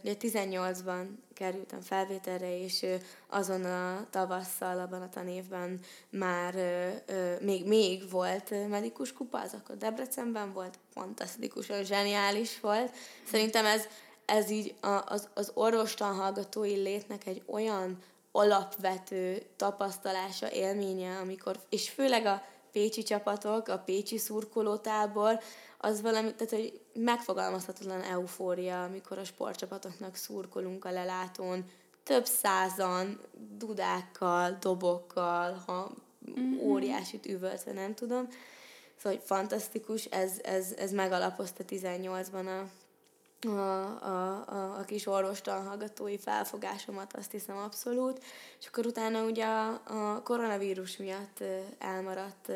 [0.02, 2.86] Ugye 18-ban kerültem felvételre, és
[3.28, 5.80] azon a tavasszal, abban a tanévben
[6.10, 6.54] már
[7.42, 12.92] még, még volt medikus kupa, az akkor Debrecenben volt, fantasztikusan zseniális volt.
[13.28, 13.84] Szerintem ez,
[14.26, 14.76] ez így
[15.06, 17.98] az, az orvostan hallgatói létnek egy olyan
[18.32, 25.40] alapvető tapasztalása, élménye, amikor, és főleg a pécsi csapatok, a pécsi szurkolótábor,
[25.86, 31.66] az valami, tehát hogy megfogalmazhatatlan eufória, amikor a sportcsapatoknak szurkolunk a lelátón,
[32.04, 33.20] több százan,
[33.58, 35.92] dudákkal, dobokkal, ha
[36.40, 36.60] mm-hmm.
[36.60, 38.28] óriásit üvöltve, nem tudom.
[38.98, 42.70] Szóval, hogy fantasztikus, ez, ez, ez megalapozta 18-ban a,
[43.48, 43.50] a,
[44.06, 48.24] a, a, a kis orvostan hallgatói felfogásomat, azt hiszem abszolút.
[48.60, 51.44] És akkor utána ugye a, a koronavírus miatt
[51.80, 52.52] elmaradt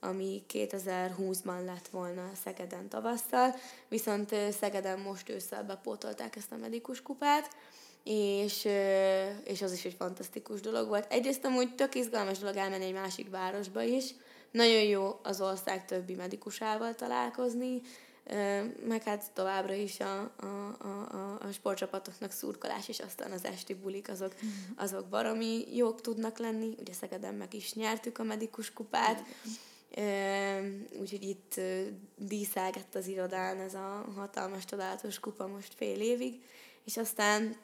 [0.00, 3.54] ami 2020-ban lett volna Szegeden tavasszal,
[3.88, 7.56] viszont Szegeden most ősszel bepótolták ezt a medikus kupát,
[8.04, 8.64] és,
[9.44, 11.12] és az is egy fantasztikus dolog volt.
[11.12, 14.14] Egyrészt amúgy tök izgalmas dolog elmenni egy másik városba is,
[14.50, 17.80] nagyon jó az ország többi medikusával találkozni,
[18.86, 20.46] meg hát továbbra is a, a,
[20.78, 24.34] a, a sportcsapatoknak szurkolás, és aztán az esti bulik, azok,
[24.76, 26.74] azok baromi jók tudnak lenni.
[26.78, 29.24] Ugye Szegeden meg is nyertük a medikus kupát,
[31.00, 31.60] úgyhogy itt
[32.16, 36.42] díszelgett az irodán ez a hatalmas, csodálatos kupa most fél évig,
[36.84, 37.56] és aztán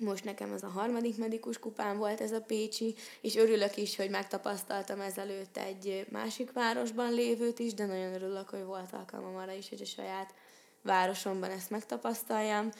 [0.00, 4.10] most nekem ez a harmadik medikus kupám volt ez a Pécsi, és örülök is, hogy
[4.10, 9.68] megtapasztaltam ezelőtt egy másik városban lévőt is, de nagyon örülök, hogy volt alkalmam arra is,
[9.68, 10.34] hogy a saját
[10.82, 12.70] városomban ezt megtapasztaljam.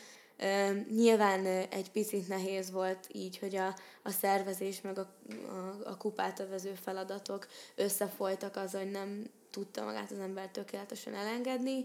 [0.91, 5.07] Nyilván egy picit nehéz volt így, hogy a, a szervezés meg a,
[5.49, 11.85] a, a kupát övező feladatok összefolytak az, hogy nem tudta magát az ember tökéletesen elengedni,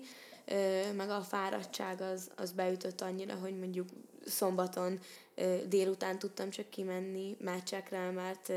[0.95, 3.87] meg a fáradtság az, az beütött annyira, hogy mondjuk
[4.25, 4.99] szombaton
[5.67, 8.51] délután tudtam csak kimenni meccsekre, mert,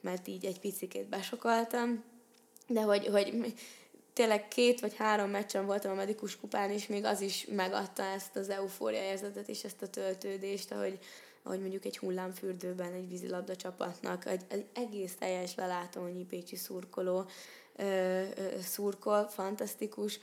[0.00, 2.04] mert így egy picikét besokaltam,
[2.66, 3.54] de hogy, hogy
[4.16, 8.36] tényleg két vagy három meccsen voltam a medikus kupán, és még az is megadta ezt
[8.36, 10.98] az eufória érzetet és ezt a töltődést, ahogy,
[11.42, 17.24] ahogy mondjuk egy hullámfürdőben egy vízilabda csapatnak egy, egy egész teljes lelátónyi pécsi szurkoló
[17.76, 20.20] ö, ö, szurkol, fantasztikus,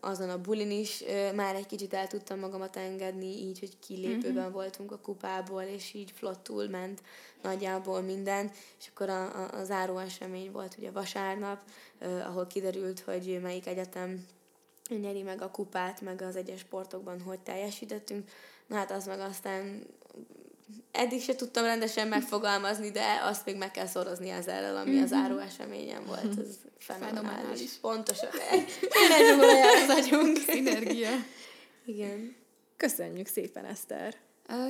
[0.00, 1.04] azon a bulin is
[1.34, 4.52] már egy kicsit el tudtam magamat engedni, így, hogy kilépőben uh-huh.
[4.52, 7.02] voltunk a kupából, és így flottul ment
[7.42, 11.62] nagyjából minden, és akkor a, a, a záró esemény volt ugye vasárnap,
[12.00, 14.26] ahol kiderült, hogy melyik egyetem
[14.88, 18.30] nyeri meg a kupát, meg az egyes sportokban hogy teljesítettünk.
[18.66, 19.86] Na hát az meg aztán
[20.92, 25.38] eddig se tudtam rendesen megfogalmazni, de azt még meg kell szorozni ezzel, ami az záró
[25.38, 26.38] eseményen volt.
[26.38, 27.70] Ez fenomenális.
[27.80, 28.28] Pontosan.
[28.94, 29.50] Tényleg
[29.88, 30.36] az agyunk.
[30.36, 31.10] Szinergia.
[31.84, 32.36] Igen.
[32.76, 34.14] Köszönjük szépen, Eszter.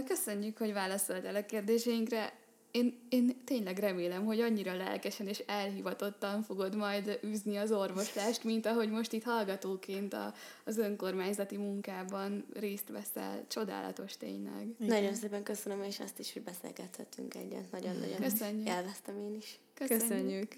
[0.06, 2.32] Köszönjük, hogy válaszoltál a kérdéseinkre
[2.72, 8.66] én, én tényleg remélem, hogy annyira lelkesen és elhivatottan fogod majd űzni az orvoslást, mint
[8.66, 13.44] ahogy most itt hallgatóként a, az önkormányzati munkában részt veszel.
[13.48, 14.66] Csodálatos tényleg.
[14.78, 14.96] Igen.
[14.96, 17.70] Nagyon szépen köszönöm, és azt is, hogy beszélgethettünk egyet.
[17.70, 18.68] Nagyon-nagyon Köszönjük.
[18.68, 19.58] élveztem én is.
[19.74, 20.08] Köszönjük.
[20.08, 20.54] Köszönjük.